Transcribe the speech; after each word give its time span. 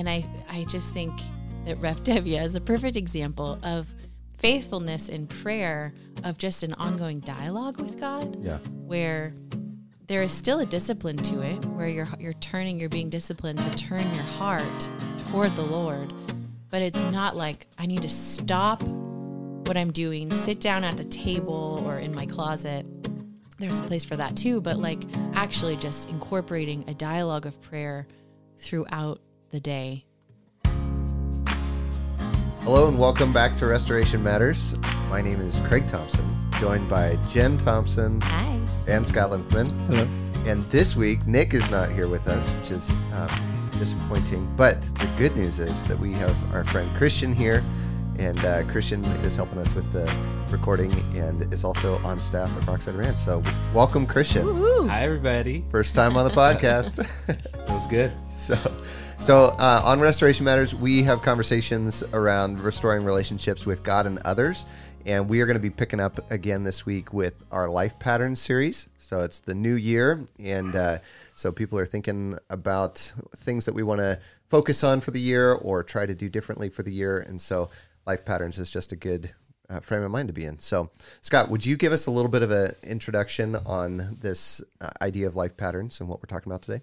and 0.00 0.08
I 0.08 0.24
I 0.48 0.64
just 0.64 0.92
think 0.92 1.12
that 1.66 1.76
Ref 1.76 2.02
Tevye 2.02 2.42
is 2.42 2.56
a 2.56 2.60
perfect 2.60 2.96
example 2.96 3.58
of 3.62 3.94
faithfulness 4.38 5.10
in 5.10 5.26
prayer 5.26 5.92
of 6.24 6.38
just 6.38 6.62
an 6.62 6.72
ongoing 6.74 7.20
dialogue 7.20 7.78
with 7.78 8.00
God. 8.00 8.42
Yeah. 8.42 8.58
Where 8.86 9.34
there 10.06 10.22
is 10.22 10.32
still 10.32 10.60
a 10.60 10.66
discipline 10.66 11.18
to 11.18 11.42
it, 11.42 11.64
where 11.66 11.86
you're 11.86 12.08
you're 12.18 12.32
turning, 12.32 12.80
you're 12.80 12.88
being 12.88 13.10
disciplined 13.10 13.58
to 13.58 13.70
turn 13.72 14.12
your 14.14 14.24
heart 14.24 14.88
toward 15.28 15.54
the 15.54 15.62
Lord, 15.62 16.12
but 16.70 16.80
it's 16.80 17.04
not 17.04 17.36
like 17.36 17.66
I 17.78 17.84
need 17.84 18.00
to 18.02 18.08
stop 18.08 18.82
what 18.82 19.76
I'm 19.76 19.92
doing, 19.92 20.30
sit 20.30 20.60
down 20.60 20.82
at 20.82 20.96
the 20.96 21.04
table 21.04 21.82
or 21.84 21.98
in 21.98 22.14
my 22.14 22.24
closet. 22.24 22.86
There's 23.58 23.78
a 23.78 23.82
place 23.82 24.04
for 24.04 24.16
that 24.16 24.34
too, 24.34 24.62
but 24.62 24.78
like 24.78 25.02
actually 25.34 25.76
just 25.76 26.08
incorporating 26.08 26.84
a 26.88 26.94
dialogue 26.94 27.44
of 27.44 27.60
prayer 27.60 28.08
throughout 28.56 29.20
the 29.50 29.60
day. 29.60 30.04
Hello 32.62 32.86
and 32.88 32.98
welcome 32.98 33.32
back 33.32 33.56
to 33.56 33.66
Restoration 33.66 34.22
Matters. 34.22 34.76
My 35.08 35.20
name 35.20 35.40
is 35.40 35.58
Craig 35.60 35.88
Thompson, 35.88 36.24
joined 36.60 36.88
by 36.88 37.16
Jen 37.28 37.58
Thompson 37.58 38.20
Hi. 38.20 38.60
and 38.86 39.06
Scott 39.06 39.30
Limpman. 39.30 39.70
Hello. 39.88 40.06
And 40.46 40.64
this 40.66 40.94
week, 40.94 41.26
Nick 41.26 41.52
is 41.52 41.68
not 41.70 41.90
here 41.90 42.06
with 42.08 42.28
us, 42.28 42.50
which 42.52 42.70
is 42.70 42.90
um, 43.12 43.70
disappointing. 43.72 44.50
But 44.56 44.80
the 44.96 45.08
good 45.18 45.34
news 45.36 45.58
is 45.58 45.84
that 45.86 45.98
we 45.98 46.12
have 46.12 46.54
our 46.54 46.64
friend 46.64 46.88
Christian 46.96 47.32
here. 47.32 47.64
And 48.18 48.38
uh, 48.44 48.64
Christian 48.64 49.04
is 49.24 49.36
helping 49.36 49.58
us 49.58 49.74
with 49.74 49.90
the 49.92 50.12
recording 50.50 50.92
and 51.16 51.52
is 51.52 51.64
also 51.64 51.96
on 52.02 52.20
staff 52.20 52.54
at 52.56 52.62
Rockside 52.64 52.96
Ranch. 52.98 53.16
So, 53.16 53.42
welcome, 53.72 54.06
Christian. 54.06 54.44
Woohoo. 54.44 54.88
Hi, 54.88 55.02
everybody. 55.02 55.64
First 55.70 55.94
time 55.94 56.16
on 56.16 56.28
the 56.28 56.34
podcast. 56.34 57.06
It 57.70 57.74
was 57.74 57.86
good. 57.86 58.10
So, 58.32 58.56
so 59.20 59.44
uh, 59.60 59.80
on 59.84 60.00
Restoration 60.00 60.44
Matters, 60.44 60.74
we 60.74 61.04
have 61.04 61.22
conversations 61.22 62.02
around 62.12 62.58
restoring 62.58 63.04
relationships 63.04 63.64
with 63.64 63.84
God 63.84 64.06
and 64.06 64.18
others, 64.24 64.66
and 65.06 65.28
we 65.28 65.40
are 65.40 65.46
going 65.46 65.54
to 65.54 65.62
be 65.62 65.70
picking 65.70 66.00
up 66.00 66.32
again 66.32 66.64
this 66.64 66.84
week 66.84 67.12
with 67.12 67.44
our 67.52 67.68
life 67.68 67.96
patterns 68.00 68.40
series. 68.40 68.88
So 68.96 69.20
it's 69.20 69.38
the 69.38 69.54
new 69.54 69.74
year, 69.74 70.26
and 70.40 70.74
uh, 70.74 70.98
so 71.36 71.52
people 71.52 71.78
are 71.78 71.86
thinking 71.86 72.36
about 72.50 72.98
things 73.36 73.64
that 73.66 73.74
we 73.74 73.84
want 73.84 74.00
to 74.00 74.18
focus 74.48 74.82
on 74.82 75.00
for 75.00 75.12
the 75.12 75.20
year 75.20 75.52
or 75.52 75.84
try 75.84 76.06
to 76.06 76.14
do 76.14 76.28
differently 76.28 76.68
for 76.68 76.82
the 76.82 76.92
year, 76.92 77.20
and 77.20 77.40
so 77.40 77.70
life 78.10 78.24
patterns 78.24 78.58
is 78.58 78.72
just 78.72 78.90
a 78.90 78.96
good 78.96 79.32
uh, 79.68 79.78
frame 79.78 80.02
of 80.02 80.10
mind 80.10 80.26
to 80.26 80.34
be 80.34 80.44
in. 80.44 80.58
So, 80.58 80.90
Scott, 81.22 81.48
would 81.48 81.64
you 81.64 81.76
give 81.76 81.92
us 81.92 82.06
a 82.06 82.10
little 82.10 82.30
bit 82.30 82.42
of 82.42 82.50
an 82.50 82.74
introduction 82.82 83.54
on 83.64 84.16
this 84.20 84.60
uh, 84.80 84.88
idea 85.00 85.28
of 85.28 85.36
life 85.36 85.56
patterns 85.56 86.00
and 86.00 86.08
what 86.08 86.18
we're 86.18 86.26
talking 86.26 86.50
about 86.50 86.62
today? 86.62 86.82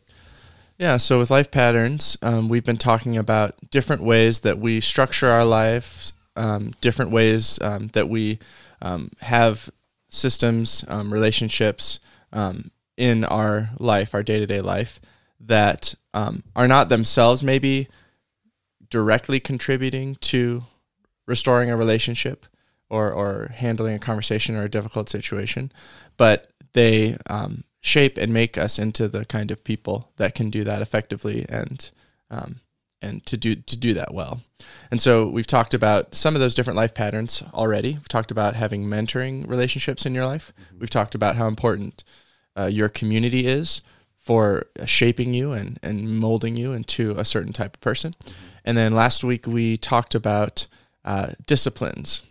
Yeah, 0.77 0.95
so 0.95 1.19
with 1.19 1.29
life 1.29 1.51
patterns, 1.51 2.17
um, 2.21 2.47
we've 2.47 2.63
been 2.63 2.77
talking 2.77 3.17
about 3.17 3.55
different 3.71 4.03
ways 4.03 4.39
that 4.41 4.57
we 4.57 4.79
structure 4.79 5.27
our 5.27 5.43
lives, 5.43 6.13
um, 6.37 6.75
different 6.79 7.11
ways 7.11 7.59
um, 7.61 7.89
that 7.89 8.07
we 8.07 8.39
um, 8.81 9.11
have 9.19 9.69
systems, 10.07 10.85
um, 10.87 11.11
relationships 11.11 11.99
um, 12.31 12.71
in 12.95 13.25
our 13.25 13.71
life, 13.79 14.13
our 14.13 14.23
day 14.23 14.39
to 14.39 14.47
day 14.47 14.61
life, 14.61 15.01
that 15.41 15.93
are 16.13 16.67
not 16.67 16.87
themselves 16.89 17.43
maybe 17.43 17.89
directly 18.89 19.39
contributing 19.41 20.15
to 20.15 20.63
restoring 21.27 21.69
a 21.69 21.77
relationship 21.77 22.45
or, 22.89 23.11
or 23.11 23.51
handling 23.53 23.95
a 23.95 23.99
conversation 23.99 24.55
or 24.55 24.63
a 24.63 24.69
difficult 24.69 25.09
situation, 25.09 25.71
but 26.15 26.51
they 26.73 27.17
um, 27.29 27.63
shape 27.81 28.17
and 28.17 28.33
make 28.33 28.57
us 28.57 28.79
into 28.79 29.07
the 29.07 29.25
kind 29.25 29.51
of 29.51 29.63
people 29.63 30.11
that 30.17 30.35
can 30.35 30.49
do 30.49 30.63
that 30.63 30.81
effectively 30.81 31.45
and 31.49 31.91
um, 32.29 32.61
and 33.01 33.25
to 33.27 33.37
do 33.37 33.55
to 33.55 33.77
do 33.77 33.93
that 33.93 34.13
well. 34.13 34.41
And 34.89 35.01
so 35.01 35.27
we've 35.27 35.47
talked 35.47 35.73
about 35.73 36.15
some 36.15 36.35
of 36.35 36.41
those 36.41 36.55
different 36.55 36.77
life 36.77 36.93
patterns 36.93 37.43
already. 37.53 37.93
We've 37.93 38.07
talked 38.07 38.31
about 38.31 38.55
having 38.55 38.85
mentoring 38.85 39.47
relationships 39.47 40.05
in 40.05 40.15
your 40.15 40.25
life. 40.25 40.51
We've 40.77 40.89
talked 40.89 41.13
about 41.13 41.35
how 41.35 41.47
important 41.47 42.03
uh, 42.57 42.65
your 42.65 42.89
community 42.89 43.45
is 43.45 43.81
for 44.17 44.65
shaping 44.85 45.33
you 45.33 45.53
and, 45.53 45.79
and 45.81 46.19
molding 46.19 46.57
you 46.57 46.73
into 46.73 47.11
a 47.11 47.23
certain 47.23 47.53
type 47.53 47.75
of 47.75 47.81
person. 47.81 48.13
And 48.65 48.77
then 48.77 48.93
last 48.93 49.23
week 49.23 49.47
we 49.47 49.77
talked 49.77 50.15
about 50.15 50.67
uh, 51.07 51.31
disciplines, 51.47 52.21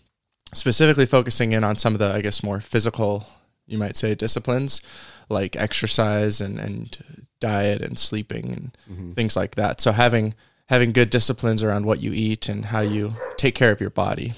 specifically 0.55 1.07
focusing 1.07 1.53
in 1.53 1.65
on 1.65 1.77
some 1.77 1.95
of 1.95 1.99
the, 1.99 2.13
I 2.13 2.21
guess, 2.21 2.43
more 2.43 2.61
physical, 2.61 3.27
you 3.67 3.79
might 3.79 3.97
say, 3.97 4.15
disciplines 4.15 4.83
like 5.29 5.57
exercise 5.57 6.41
and, 6.41 6.59
and 6.59 7.25
diet 7.41 7.83
and 7.83 7.99
sleeping 7.99 8.53
and 8.53 8.77
things 9.15 9.35
like 9.35 9.57
that. 9.57 9.81
So 9.81 9.93
having 9.93 10.35
having 10.67 10.93
good 10.93 11.11
disciplines 11.11 11.63
around 11.63 11.87
what 11.87 12.01
you 12.01 12.13
eat 12.13 12.49
and 12.49 12.67
how 12.67 12.81
you 12.81 13.15
take 13.37 13.55
care 13.55 13.73
of 13.73 13.81
your 13.81 13.91
body. 13.91 14.35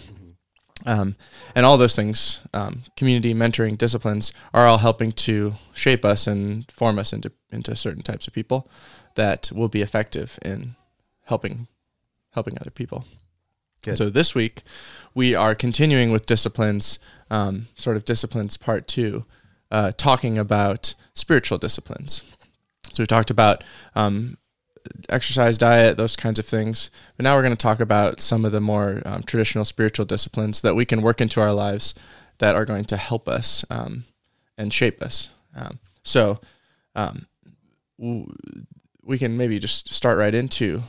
Um, 0.87 1.17
and 1.55 1.67
all 1.67 1.77
those 1.77 1.97
things, 1.97 2.41
um, 2.55 2.83
community 2.97 3.35
mentoring 3.35 3.77
disciplines, 3.77 4.33
are 4.55 4.67
all 4.67 4.79
helping 4.79 5.11
to 5.13 5.55
shape 5.75 6.05
us 6.05 6.27
and 6.27 6.71
form 6.71 6.99
us 6.99 7.13
into 7.13 7.33
into 7.51 7.75
certain 7.75 8.03
types 8.03 8.29
of 8.29 8.33
people 8.33 8.69
that 9.17 9.51
will 9.53 9.69
be 9.69 9.83
effective 9.83 10.39
in 10.43 10.77
helping 11.25 11.67
helping 12.31 12.57
other 12.61 12.71
people. 12.71 13.05
So 13.95 14.11
this 14.11 14.35
week 14.35 14.63
we 15.15 15.35
are 15.35 15.55
continuing 15.55 16.13
with 16.13 16.27
disciplines, 16.27 16.99
um, 17.31 17.69
sort 17.77 17.97
of 17.97 18.05
disciplines 18.05 18.57
part 18.57 18.87
two, 18.87 19.25
uh, 19.71 19.93
talking 19.97 20.39
about 20.39 20.95
spiritual 21.15 21.59
disciplines. 21.59 22.23
So 22.93 23.03
we 23.03 23.07
talked 23.07 23.31
about 23.31 23.63
um, 23.95 24.39
exercise, 25.09 25.59
diet, 25.59 25.97
those 25.97 26.17
kinds 26.17 26.39
of 26.39 26.47
things. 26.47 26.91
But 27.17 27.25
now 27.25 27.37
we're 27.37 27.43
going 27.43 27.57
to 27.57 27.57
talk 27.57 27.81
about 27.81 28.21
some 28.21 28.45
of 28.45 28.53
the 28.53 28.61
more 28.61 29.03
um, 29.05 29.23
traditional 29.23 29.65
spiritual 29.65 30.07
disciplines 30.07 30.63
that 30.63 30.75
we 30.75 30.85
can 30.85 31.03
work 31.03 31.21
into 31.21 31.41
our 31.41 31.53
lives 31.53 31.95
that 32.39 32.55
are 32.55 32.65
going 32.65 32.85
to 32.87 32.97
help 32.97 33.29
us 33.29 33.65
um, 33.71 34.05
and 34.57 34.73
shape 34.73 35.03
us. 35.03 35.31
Um, 35.55 35.79
so 36.05 36.41
um, 36.95 37.27
w- 37.99 38.33
we 39.03 39.19
can 39.19 39.37
maybe 39.37 39.59
just 39.59 39.93
start 39.93 40.19
right 40.19 40.35
into 40.35 40.83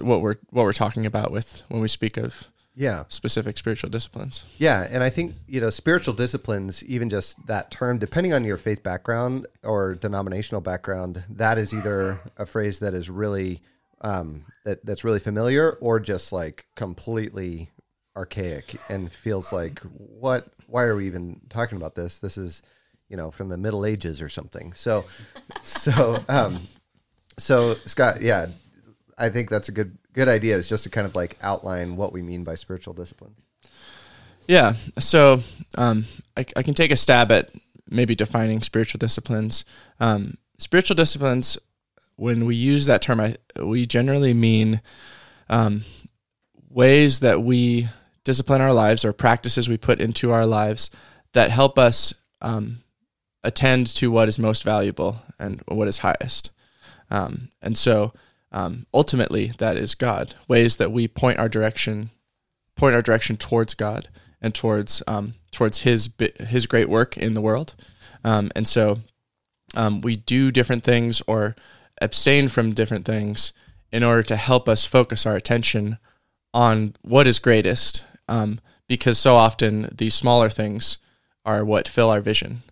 what 0.00 0.20
we're 0.22 0.36
what 0.50 0.64
we're 0.64 0.72
talking 0.72 1.06
about 1.06 1.30
with 1.32 1.62
when 1.68 1.80
we 1.80 1.88
speak 1.88 2.16
of 2.16 2.44
Yeah. 2.74 3.04
specific 3.08 3.58
spiritual 3.58 3.90
disciplines. 3.90 4.44
Yeah, 4.58 4.86
and 4.90 5.02
I 5.02 5.10
think 5.10 5.34
you 5.46 5.60
know 5.60 5.70
spiritual 5.70 6.14
disciplines, 6.14 6.84
even 6.84 7.08
just 7.10 7.46
that 7.46 7.70
term, 7.70 7.98
depending 7.98 8.32
on 8.32 8.44
your 8.44 8.56
faith 8.56 8.82
background 8.82 9.46
or 9.62 9.94
denominational 9.94 10.60
background, 10.60 11.22
that 11.30 11.58
is 11.58 11.72
either 11.72 12.20
a 12.36 12.46
phrase 12.46 12.78
that 12.80 12.94
is 12.94 13.08
really 13.10 13.60
um, 14.00 14.44
that 14.64 14.84
that's 14.86 15.02
really 15.04 15.18
familiar 15.18 15.72
or 15.80 15.98
just 16.00 16.32
like 16.32 16.66
completely 16.76 17.70
archaic 18.16 18.76
and 18.88 19.12
feels 19.12 19.52
like 19.52 19.80
what? 19.80 20.46
Why 20.66 20.82
are 20.82 20.96
we 20.96 21.06
even 21.06 21.40
talking 21.48 21.76
about 21.78 21.94
this? 21.94 22.18
This 22.18 22.36
is 22.38 22.62
you 23.08 23.16
know 23.16 23.30
from 23.30 23.48
the 23.48 23.56
Middle 23.56 23.86
Ages 23.86 24.20
or 24.22 24.28
something. 24.28 24.72
So 24.74 25.04
so 25.62 26.22
um, 26.28 26.60
so 27.38 27.74
Scott, 27.84 28.20
yeah, 28.22 28.46
I 29.18 29.28
think 29.28 29.50
that's 29.50 29.68
a 29.68 29.72
good 29.72 29.98
good 30.12 30.28
idea. 30.28 30.56
Is 30.56 30.68
just 30.68 30.84
to 30.84 30.90
kind 30.90 31.06
of 31.06 31.14
like 31.14 31.36
outline 31.42 31.96
what 31.96 32.12
we 32.12 32.22
mean 32.22 32.44
by 32.44 32.54
spiritual 32.54 32.94
disciplines. 32.94 33.38
Yeah. 34.46 34.74
So 34.98 35.40
um, 35.76 36.06
I, 36.36 36.46
I 36.56 36.62
can 36.62 36.74
take 36.74 36.90
a 36.90 36.96
stab 36.96 37.30
at 37.30 37.50
maybe 37.88 38.14
defining 38.14 38.62
spiritual 38.62 38.98
disciplines. 38.98 39.64
Um, 40.00 40.38
spiritual 40.58 40.96
disciplines, 40.96 41.58
when 42.16 42.46
we 42.46 42.56
use 42.56 42.86
that 42.86 43.02
term, 43.02 43.20
I, 43.20 43.36
we 43.62 43.86
generally 43.86 44.34
mean 44.34 44.80
um, 45.48 45.82
ways 46.70 47.20
that 47.20 47.42
we 47.42 47.88
discipline 48.24 48.60
our 48.60 48.72
lives 48.72 49.04
or 49.04 49.12
practices 49.12 49.68
we 49.68 49.76
put 49.76 50.00
into 50.00 50.32
our 50.32 50.46
lives 50.46 50.90
that 51.32 51.50
help 51.50 51.78
us 51.78 52.14
um, 52.40 52.78
attend 53.44 53.86
to 53.86 54.10
what 54.10 54.28
is 54.28 54.38
most 54.38 54.64
valuable 54.64 55.16
and 55.38 55.62
what 55.66 55.88
is 55.88 55.98
highest. 55.98 56.50
Um, 57.10 57.50
and 57.62 57.76
so 57.76 58.12
um, 58.52 58.86
ultimately, 58.92 59.52
that 59.58 59.76
is 59.76 59.94
God. 59.94 60.34
Ways 60.46 60.76
that 60.76 60.92
we 60.92 61.08
point 61.08 61.38
our 61.38 61.48
direction, 61.48 62.10
point 62.76 62.94
our 62.94 63.02
direction 63.02 63.36
towards 63.36 63.74
God 63.74 64.08
and 64.40 64.54
towards 64.54 65.02
um, 65.06 65.34
towards 65.52 65.82
His 65.82 66.10
His 66.40 66.66
great 66.66 66.88
work 66.88 67.16
in 67.16 67.34
the 67.34 67.42
world. 67.42 67.74
Um, 68.24 68.50
and 68.56 68.66
so 68.66 68.98
um, 69.74 70.00
we 70.00 70.16
do 70.16 70.50
different 70.50 70.84
things 70.84 71.22
or 71.26 71.54
abstain 72.00 72.48
from 72.48 72.74
different 72.74 73.04
things 73.04 73.52
in 73.92 74.02
order 74.02 74.22
to 74.22 74.36
help 74.36 74.68
us 74.68 74.84
focus 74.84 75.26
our 75.26 75.36
attention 75.36 75.98
on 76.52 76.94
what 77.02 77.26
is 77.26 77.38
greatest. 77.38 78.04
Um, 78.28 78.60
because 78.86 79.18
so 79.18 79.36
often 79.36 79.94
these 79.96 80.14
smaller 80.14 80.48
things 80.48 80.98
are 81.44 81.64
what 81.64 81.88
fill 81.88 82.10
our 82.10 82.20
vision. 82.20 82.62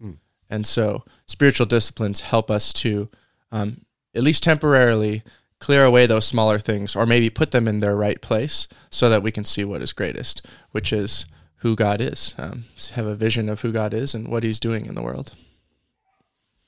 And 0.49 0.67
so 0.67 1.05
spiritual 1.27 1.67
disciplines 1.67 2.21
help 2.21 2.51
us 2.51 2.73
to, 2.75 3.09
um, 3.53 3.83
at 4.15 4.23
least 4.23 4.43
temporarily, 4.43 5.23
clear 5.59 5.85
away 5.85 6.07
those 6.07 6.27
smaller 6.27 6.59
things 6.59 6.95
or 6.95 7.07
maybe 7.07 7.31
put 7.31 7.51
them 7.51 7.67
in 7.67 7.81
their 7.81 7.97
right 7.97 8.21
place 8.21 8.69
so 8.91 9.09
that 9.09 9.23
we 9.23 9.33
can 9.33 9.45
see 9.45 9.65
what 9.65 9.83
is 9.83 9.93
greatest, 9.93 10.45
which 10.71 10.93
is 10.93 11.27
who 11.57 11.75
God 11.75 12.01
is. 12.01 12.35
Um, 12.39 12.65
have 12.95 13.07
a 13.07 13.15
vision 13.15 13.49
of 13.49 13.63
who 13.63 13.73
God 13.73 13.95
is 13.95 14.15
and 14.15 14.29
what 14.29 14.43
He's 14.43 14.61
doing 14.61 14.87
in 14.87 14.95
the 14.95 15.03
world. 15.03 15.33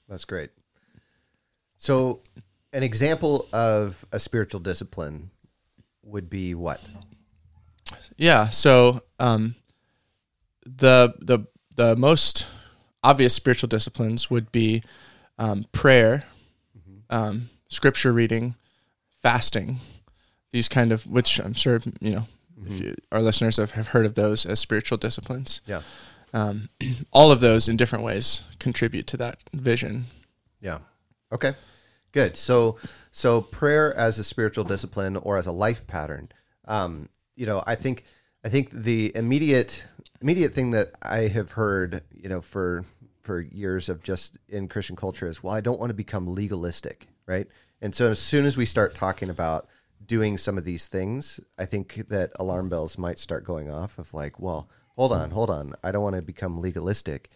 That's 0.09 0.25
great. 0.25 0.51
So, 1.77 2.23
an 2.73 2.83
example 2.83 3.47
of 3.53 4.05
a 4.13 4.19
spiritual 4.19 4.61
discipline 4.61 5.31
would 6.03 6.29
be 6.29 6.55
what? 6.55 6.87
Yeah. 8.17 8.49
So 8.49 9.03
um, 9.19 9.55
the 10.65 11.15
the 11.21 11.47
the 11.75 11.97
most 11.97 12.47
obvious 13.03 13.35
spiritual 13.35 13.69
disciplines 13.69 14.29
would 14.31 14.51
be 14.51 14.83
um, 15.39 15.65
prayer, 15.73 16.25
um, 17.11 17.49
scripture 17.69 18.13
reading, 18.13 18.57
fasting. 19.29 19.77
These 20.51 20.69
kind 20.69 20.93
of 20.93 21.07
which 21.07 21.39
I'm 21.39 21.53
sure 21.53 21.81
you 22.01 22.13
know 22.15 22.25
if 22.67 22.81
you, 22.81 22.95
our 23.13 23.21
listeners 23.21 23.57
have, 23.59 23.73
have 23.73 23.89
heard 23.89 24.07
of 24.07 24.15
those 24.15 24.47
as 24.47 24.59
spiritual 24.59 24.99
disciplines. 24.99 25.61
Yeah. 25.67 25.83
Um, 26.33 26.69
all 27.13 27.31
of 27.31 27.41
those 27.41 27.69
in 27.69 27.77
different 27.77 28.05
ways 28.05 28.43
contribute 28.59 29.07
to 29.09 29.17
that 29.19 29.39
vision. 29.53 30.07
Yeah. 30.61 30.79
Okay. 31.33 31.55
Good. 32.13 32.37
So, 32.37 32.79
so 33.11 33.43
prayer 33.43 33.95
as 33.95 34.19
a 34.19 34.25
spiritual 34.25 34.65
discipline 34.65 35.17
or 35.17 35.37
as 35.37 35.47
a 35.47 35.53
life 35.53 35.87
pattern. 35.87 36.31
Um, 36.67 37.09
you 37.37 37.47
know, 37.47 37.63
I 37.67 37.75
think, 37.75 38.05
I 38.45 38.49
think 38.49 38.71
the 38.71 39.13
immediate, 39.15 39.87
immediate 40.21 40.53
thing 40.53 40.71
that 40.73 40.93
I 41.03 41.29
have 41.29 41.53
heard, 41.53 42.03
you 42.11 42.29
know, 42.29 42.41
for 42.41 42.85
for 43.21 43.41
years 43.43 43.91
of 43.91 44.03
just 44.03 44.39
in 44.49 44.69
Christian 44.69 44.97
culture 44.97 45.27
is, 45.27 45.43
well, 45.43 45.53
I 45.53 45.61
don't 45.61 45.79
want 45.79 45.91
to 45.91 45.95
become 45.95 46.35
legalistic, 46.35 47.09
right? 47.27 47.47
And 47.81 47.95
so, 47.95 48.11
as 48.11 48.19
soon 48.19 48.45
as 48.45 48.57
we 48.57 48.65
start 48.65 48.95
talking 48.95 49.31
about 49.31 49.69
doing 50.05 50.39
some 50.39 50.59
of 50.59 50.65
these 50.65 50.87
things, 50.87 51.41
I 51.59 51.65
think 51.65 51.95
that 52.09 52.31
alarm 52.39 52.69
bells 52.69 52.99
might 52.99 53.19
start 53.19 53.45
going 53.45 53.71
off 53.71 53.99
of 53.99 54.15
like, 54.15 54.41
well, 54.41 54.69
hold 54.97 55.13
on, 55.13 55.31
hold 55.31 55.51
on, 55.51 55.75
I 55.85 55.93
don't 55.93 56.03
want 56.03 56.17
to 56.17 56.23
become 56.23 56.61
legalistic, 56.61 57.31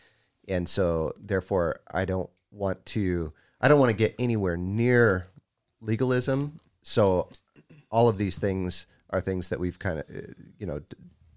and 0.48 0.68
so 0.68 1.12
therefore, 1.18 1.80
I 1.92 2.04
don't 2.04 2.30
want 2.50 2.84
to 2.86 3.32
I 3.60 3.68
don't 3.68 3.78
want 3.78 3.90
to 3.90 3.96
get 3.96 4.14
anywhere 4.18 4.56
near 4.56 5.28
legalism. 5.80 6.60
So 6.82 7.28
all 7.90 8.08
of 8.08 8.18
these 8.18 8.38
things 8.38 8.86
are 9.10 9.20
things 9.20 9.50
that 9.50 9.60
we've 9.60 9.78
kind 9.78 10.00
of 10.00 10.06
you 10.58 10.66
know 10.66 10.80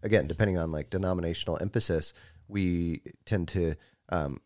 again 0.02 0.28
depending 0.28 0.57
on 0.57 0.72
like 0.72 0.90
denominational 0.90 1.57
emphasis 1.62 2.13
we 2.48 3.02
tend 3.25 3.48
to 3.50 3.75
um, 4.10 4.40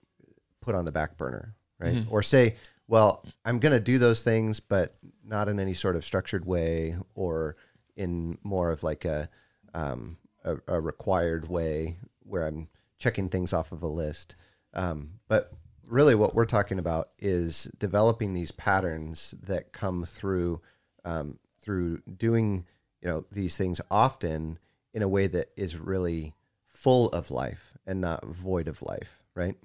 put 0.62 0.74
on 0.74 0.86
the 0.86 0.92
back 0.92 1.18
burner 1.18 1.56
right? 1.80 2.06
Or 2.10 2.22
say 2.22 2.56
well 2.90 3.26
i'm 3.46 3.60
going 3.60 3.72
to 3.72 3.80
do 3.80 3.98
those 3.98 4.22
things 4.24 4.60
but 4.60 4.98
not 5.24 5.48
in 5.48 5.60
any 5.60 5.74
sort 5.74 5.96
of 5.96 6.04
structured 6.04 6.46
way 6.46 6.98
or 7.16 7.56
in 7.96 8.38
more 8.44 8.72
of 8.72 8.84
like 8.84 9.06
a 9.06 9.30
um, 9.74 10.18
a, 10.44 10.58
a 10.68 10.82
required 10.82 11.48
way 11.48 11.98
where 12.24 12.46
i'm 12.46 12.68
checking 13.00 13.30
things 13.30 13.54
off 13.54 13.72
of 13.72 13.82
a 13.82 13.88
list. 13.88 14.36
Um, 14.74 15.14
but 15.28 15.52
really 15.88 16.14
what 16.14 16.36
we're 16.36 16.46
talking 16.46 16.78
about 16.78 17.10
is 17.18 17.64
developing 17.80 18.34
these 18.34 18.52
patterns 18.52 19.34
that 19.42 19.72
come 19.72 20.04
through 20.04 20.62
um, 21.06 21.40
through 21.60 22.02
doing 22.18 22.66
you 23.02 23.08
know 23.08 23.26
these 23.32 23.58
things 23.58 23.82
often 23.90 24.60
in 24.94 25.02
a 25.02 25.08
way 25.08 25.26
that 25.28 25.48
is 25.58 25.78
really 25.78 26.36
full 26.68 27.08
of 27.10 27.32
life 27.32 27.74
and 27.88 28.02
not 28.02 28.26
void 28.26 28.68
of 28.68 28.82
life 28.84 29.24
right? 29.34 29.56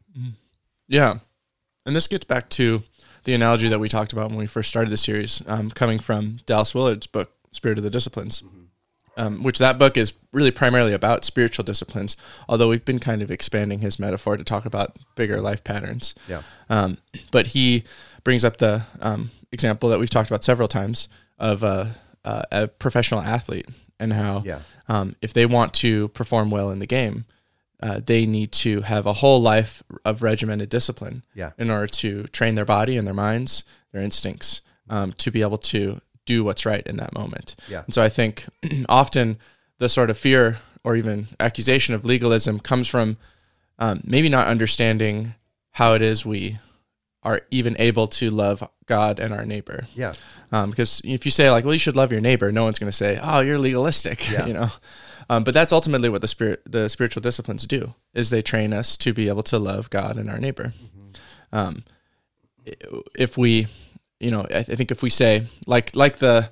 Yeah. 0.87 1.19
And 1.85 1.97
this 1.97 2.06
gets 2.06 2.25
back 2.25 2.49
to 2.50 2.82
the 3.25 3.35
analogy 3.35 3.69
that 3.69 3.79
we 3.79 3.88
talked 3.88 4.12
about 4.12 4.29
when 4.31 4.38
we 4.38 4.47
first 4.47 4.69
started 4.69 4.91
the 4.91 4.97
series, 4.97 5.43
um, 5.47 5.71
coming 5.71 5.99
from 5.99 6.38
Dallas 6.47 6.75
Willard's 6.75 7.06
book, 7.06 7.32
Spirit 7.53 7.79
of 7.79 7.85
the 7.85 7.91
Disciplines, 7.91 8.43
um, 9.17 9.43
which 9.43 9.59
that 9.59 9.79
book 9.79 9.97
is 9.97 10.12
really 10.32 10.50
primarily 10.50 10.93
about 10.93 11.25
spiritual 11.25 11.65
disciplines, 11.65 12.17
although 12.49 12.69
we've 12.69 12.85
been 12.85 12.99
kind 12.99 13.23
of 13.23 13.31
expanding 13.31 13.79
his 13.81 13.99
metaphor 13.99 14.37
to 14.37 14.44
talk 14.44 14.67
about 14.67 14.97
bigger 15.15 15.41
life 15.41 15.62
patterns. 15.65 16.15
yeah 16.29 16.43
Um, 16.69 16.99
but 17.31 17.49
he 17.49 17.85
brings 18.25 18.44
up 18.44 18.56
the 18.56 18.82
um, 19.00 19.31
example 19.53 19.88
that 19.91 19.99
we've 20.00 20.11
talked 20.11 20.29
about 20.31 20.43
several 20.44 20.67
times 20.69 21.09
of 21.38 21.62
a, 21.62 21.94
a, 22.25 22.44
a 22.50 22.69
professional 22.69 23.20
athlete 23.20 23.69
and 24.00 24.12
how 24.12 24.43
Yeah. 24.44 24.61
um, 24.88 25.15
if 25.23 25.32
they 25.32 25.47
want 25.47 25.73
to 25.75 26.09
perform 26.09 26.50
well 26.50 26.70
in 26.70 26.81
the 26.81 26.87
game, 26.87 27.25
uh, 27.82 28.00
they 28.05 28.25
need 28.26 28.53
to 28.53 28.81
have 28.82 29.06
a 29.06 29.12
whole 29.15 29.41
life 29.43 29.82
of 30.05 30.23
regimented 30.23 30.69
discipline 30.69 31.23
Yeah. 31.35 31.50
in 31.59 31.71
order 31.71 31.87
to 31.88 32.25
train 32.29 32.55
their 32.55 32.65
body 32.65 32.97
and 32.97 33.06
their 33.06 33.15
minds, 33.15 33.65
their 33.93 34.03
instincts, 34.03 34.61
um, 34.88 35.12
to 35.15 35.31
be 35.31 35.43
able 35.43 35.59
to 35.59 36.00
do 36.26 36.44
what's 36.44 36.65
right 36.65 36.87
in 36.87 36.97
that 36.97 37.12
moment. 37.15 37.55
Yeah. 37.69 37.82
And 37.85 37.93
so 37.94 38.03
I 38.03 38.09
think 38.09 38.47
often 38.88 39.38
the 39.79 39.88
sort 39.88 40.09
of 40.11 40.17
fear 40.17 40.59
or 40.85 40.97
even 40.97 41.26
accusation 41.41 41.94
of 41.94 42.05
legalism 42.05 42.61
comes 42.61 42.88
from 42.88 43.17
um, 43.79 44.00
maybe 44.05 44.29
not 44.29 44.47
understanding 44.47 45.35
how 45.73 45.94
it 45.94 46.03
is 46.03 46.25
we 46.25 46.59
are 47.23 47.41
even 47.50 47.75
able 47.79 48.06
to 48.06 48.31
love 48.31 48.67
God 48.86 49.19
and 49.19 49.32
our 49.34 49.44
neighbor. 49.44 49.86
yeah 49.94 50.12
Um, 50.52 50.70
because 50.70 51.00
if 51.04 51.25
you 51.25 51.31
say 51.31 51.50
like, 51.50 51.64
well, 51.64 51.72
you 51.72 51.78
should 51.78 51.96
love 51.96 52.12
your 52.12 52.20
neighbor, 52.20 52.50
no 52.52 52.64
one's 52.64 52.78
going 52.78 52.90
to 52.90 52.96
say, 52.96 53.19
oh, 53.22 53.40
you're 53.40 53.58
legalistic, 53.58 54.31
Yeah. 54.32 54.46
you 54.46 54.52
know. 54.54 54.69
Um, 55.31 55.42
but 55.44 55.54
that's 55.54 55.72
ultimately 55.72 56.08
what 56.10 56.20
the 56.20 56.28
spirit, 56.28 56.62
the 56.70 56.88
spiritual 56.88 57.22
disciplines 57.22 57.66
do, 57.66 57.94
is 58.12 58.28
they 58.31 58.42
train 58.42 58.72
us 58.75 58.96
to 58.98 59.14
be 59.14 59.28
able 59.28 59.42
to 59.44 59.58
love 59.58 59.88
God 59.90 60.16
and 60.19 60.28
our 60.28 60.38
neighbor. 60.38 60.75
Um, 61.52 61.84
if 63.14 63.36
we, 63.38 63.66
you 64.20 64.31
know, 64.31 64.42
I, 64.42 64.62
th- 64.62 64.70
I 64.70 64.75
think 64.76 64.90
if 64.90 65.02
we 65.02 65.10
say 65.10 65.46
like 65.66 65.94
like 65.96 66.16
the 66.19 66.50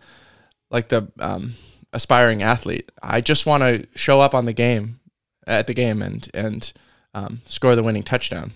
like 0.71 0.89
the 0.89 1.11
um, 1.19 1.55
aspiring 1.93 2.43
athlete, 2.43 2.91
I 3.03 3.21
just 3.21 3.47
want 3.47 3.63
to 3.63 3.87
show 3.95 4.21
up 4.21 4.35
on 4.35 4.45
the 4.47 4.53
game 4.53 5.01
at 5.47 5.67
the 5.67 5.75
game 5.75 6.03
and 6.03 6.29
and 6.35 6.73
um, 7.15 7.41
score 7.47 7.75
the 7.77 7.83
winning 7.83 8.03
touchdown 8.03 8.53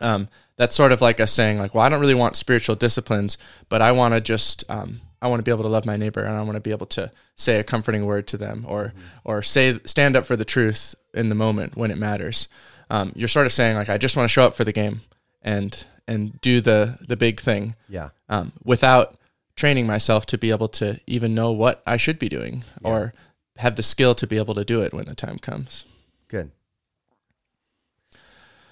um, 0.00 0.28
that's 0.56 0.76
sort 0.76 0.92
of 0.92 1.00
like 1.00 1.20
us 1.20 1.32
saying 1.32 1.58
like 1.58 1.74
well 1.74 1.84
i 1.84 1.88
don't 1.88 2.00
really 2.00 2.14
want 2.14 2.36
spiritual 2.36 2.74
disciplines 2.74 3.38
but 3.68 3.82
i 3.82 3.92
want 3.92 4.14
to 4.14 4.20
just 4.20 4.64
um, 4.68 5.00
i 5.22 5.26
want 5.26 5.38
to 5.38 5.44
be 5.44 5.50
able 5.50 5.62
to 5.62 5.68
love 5.68 5.86
my 5.86 5.96
neighbor 5.96 6.22
and 6.22 6.36
i 6.36 6.42
want 6.42 6.54
to 6.54 6.60
be 6.60 6.70
able 6.70 6.86
to 6.86 7.10
say 7.36 7.58
a 7.58 7.64
comforting 7.64 8.06
word 8.06 8.26
to 8.26 8.36
them 8.36 8.64
or 8.68 8.92
or 9.24 9.42
say 9.42 9.78
stand 9.84 10.16
up 10.16 10.24
for 10.24 10.36
the 10.36 10.44
truth 10.44 10.94
in 11.14 11.28
the 11.28 11.34
moment 11.34 11.76
when 11.76 11.90
it 11.90 11.98
matters. 11.98 12.48
Um, 12.88 13.12
you're 13.16 13.28
sort 13.28 13.46
of 13.46 13.52
saying 13.52 13.76
like 13.76 13.88
i 13.88 13.98
just 13.98 14.16
want 14.16 14.24
to 14.24 14.32
show 14.32 14.46
up 14.46 14.54
for 14.54 14.64
the 14.64 14.72
game 14.72 15.00
and 15.42 15.84
and 16.06 16.40
do 16.40 16.60
the 16.60 16.98
the 17.00 17.16
big 17.16 17.40
thing 17.40 17.74
yeah. 17.88 18.10
um, 18.28 18.52
without 18.64 19.16
training 19.56 19.86
myself 19.86 20.24
to 20.26 20.38
be 20.38 20.50
able 20.50 20.68
to 20.68 21.00
even 21.06 21.34
know 21.34 21.50
what 21.50 21.82
i 21.84 21.96
should 21.96 22.18
be 22.18 22.28
doing 22.28 22.62
or 22.84 23.12
have 23.58 23.76
the 23.76 23.82
skill 23.82 24.14
to 24.14 24.26
be 24.26 24.36
able 24.36 24.54
to 24.54 24.64
do 24.64 24.82
it 24.82 24.92
when 24.92 25.06
the 25.06 25.14
time 25.14 25.38
comes. 25.38 25.84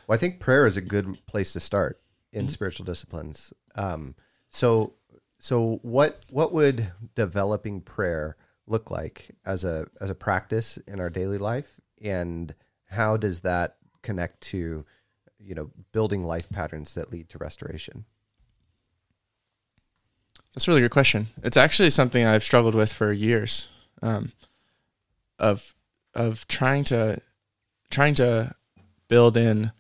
Well, 0.06 0.16
I 0.16 0.18
think 0.18 0.40
prayer 0.40 0.66
is 0.66 0.76
a 0.76 0.82
good 0.82 1.24
place 1.26 1.52
to 1.54 1.60
start 1.60 2.00
in 2.32 2.48
spiritual 2.48 2.84
disciplines. 2.84 3.52
Um, 3.74 4.14
so, 4.50 4.94
so 5.38 5.78
what 5.82 6.24
what 6.30 6.52
would 6.52 6.90
developing 7.14 7.80
prayer 7.80 8.36
look 8.66 8.90
like 8.90 9.30
as 9.44 9.64
a 9.64 9.86
as 10.00 10.10
a 10.10 10.14
practice 10.14 10.76
in 10.88 11.00
our 11.00 11.10
daily 11.10 11.38
life, 11.38 11.80
and 12.02 12.54
how 12.86 13.16
does 13.16 13.40
that 13.40 13.76
connect 14.02 14.40
to, 14.42 14.84
you 15.38 15.54
know, 15.54 15.70
building 15.92 16.24
life 16.24 16.50
patterns 16.50 16.94
that 16.94 17.10
lead 17.10 17.28
to 17.30 17.38
restoration? 17.38 18.04
That's 20.54 20.68
a 20.68 20.70
really 20.70 20.82
good 20.82 20.92
question. 20.92 21.28
It's 21.42 21.56
actually 21.56 21.90
something 21.90 22.24
I've 22.24 22.44
struggled 22.44 22.74
with 22.74 22.92
for 22.92 23.12
years, 23.12 23.68
um, 24.02 24.32
of 25.38 25.74
of 26.14 26.46
trying 26.46 26.84
to 26.84 27.20
trying 27.90 28.14
to 28.16 28.54
build 29.08 29.36
in 29.36 29.72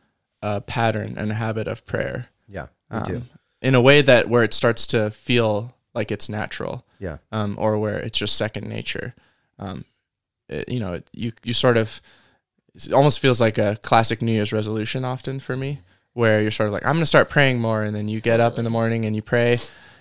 a 0.52 0.60
pattern 0.60 1.14
and 1.16 1.30
a 1.30 1.34
habit 1.34 1.66
of 1.68 1.84
prayer 1.86 2.28
Yeah, 2.48 2.66
me 2.90 3.00
too. 3.06 3.16
um, 3.16 3.28
in 3.62 3.74
a 3.74 3.80
way 3.80 4.02
that 4.02 4.28
where 4.28 4.44
it 4.44 4.52
starts 4.54 4.86
to 4.88 5.10
feel 5.10 5.74
like 5.94 6.10
it's 6.12 6.28
natural, 6.28 6.84
Yeah, 6.98 7.18
um, 7.32 7.56
or 7.58 7.78
where 7.78 7.98
it's 8.06 8.18
just 8.18 8.36
second 8.36 8.68
nature. 8.68 9.14
Um, 9.58 9.84
it, 10.48 10.68
you 10.68 10.80
know, 10.80 11.00
you 11.12 11.32
you 11.42 11.52
sort 11.54 11.76
of 11.76 12.00
it 12.74 12.92
almost 12.92 13.20
feels 13.20 13.40
like 13.40 13.56
a 13.58 13.76
classic 13.82 14.20
New 14.20 14.32
Year's 14.32 14.52
resolution 14.52 15.04
often 15.04 15.40
for 15.40 15.56
me, 15.56 15.78
where 16.12 16.42
you're 16.42 16.50
sort 16.50 16.66
of 16.68 16.72
like 16.74 16.84
I'm 16.84 16.96
going 16.96 17.02
to 17.08 17.14
start 17.14 17.30
praying 17.30 17.60
more, 17.60 17.82
and 17.86 17.94
then 17.96 18.08
you 18.08 18.20
get 18.20 18.40
up 18.40 18.58
in 18.58 18.64
the 18.64 18.70
morning 18.70 19.06
and 19.06 19.14
you 19.16 19.22
pray, 19.22 19.58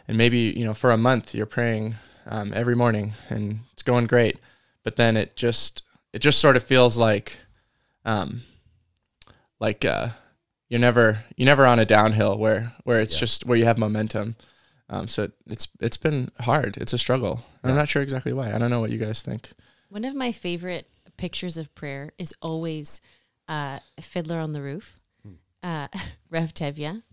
and 0.08 0.18
maybe 0.18 0.40
you 0.58 0.66
know 0.66 0.74
for 0.74 0.92
a 0.92 0.98
month 0.98 1.34
you're 1.36 1.46
praying 1.60 1.96
um, 2.26 2.52
every 2.54 2.76
morning 2.76 3.14
and 3.30 3.60
it's 3.74 3.84
going 3.84 4.08
great, 4.08 4.38
but 4.84 4.96
then 4.96 5.16
it 5.16 5.36
just 5.38 5.84
it 6.14 6.20
just 6.20 6.40
sort 6.40 6.58
of 6.58 6.64
feels 6.64 6.98
like, 6.98 7.38
um, 8.06 8.42
like 9.60 9.86
uh, 9.86 10.10
you're 10.74 10.80
never 10.80 11.20
you're 11.38 11.46
never 11.46 11.68
on 11.68 11.78
a 11.78 11.86
downhill 11.86 12.36
where 12.36 12.74
where 12.84 13.00
it's 13.00 13.14
Yeah. 13.14 13.20
just 13.20 13.46
where 13.46 13.60
you 13.60 13.66
have 13.66 13.78
momentum. 13.78 14.36
Um, 14.90 15.08
so 15.08 15.30
it's 15.46 15.68
it's 15.80 15.98
been 15.98 16.32
hard. 16.40 16.78
It's 16.78 16.94
a 16.94 16.98
struggle. 16.98 17.46
I'm 17.64 17.76
not 17.76 17.88
sure 17.90 18.02
exactly 18.02 18.34
why. 18.34 18.52
I 18.52 18.58
don't 18.58 18.72
know 18.72 18.80
what 18.80 18.90
you 18.90 18.98
guys 18.98 19.22
think. 19.22 19.52
One 19.90 20.04
of 20.04 20.16
my 20.16 20.32
favorite 20.32 20.90
pictures 21.16 21.58
of 21.58 21.74
prayer 21.76 22.12
is 22.18 22.34
always 22.42 23.02
uh, 23.48 23.80
Fiddler 24.02 24.40
on 24.40 24.54
the 24.54 24.64
Roof, 24.64 25.00
uh, 25.62 25.90
Rev 26.32 26.56
Tevye. 26.56 27.04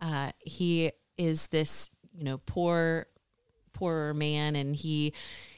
Uh, 0.00 0.30
he 0.38 0.92
is 1.16 1.48
this, 1.48 1.90
you 2.14 2.22
know, 2.22 2.38
poor, 2.46 3.08
poorer 3.72 4.14
man, 4.14 4.54
and 4.54 4.76
he 4.76 5.12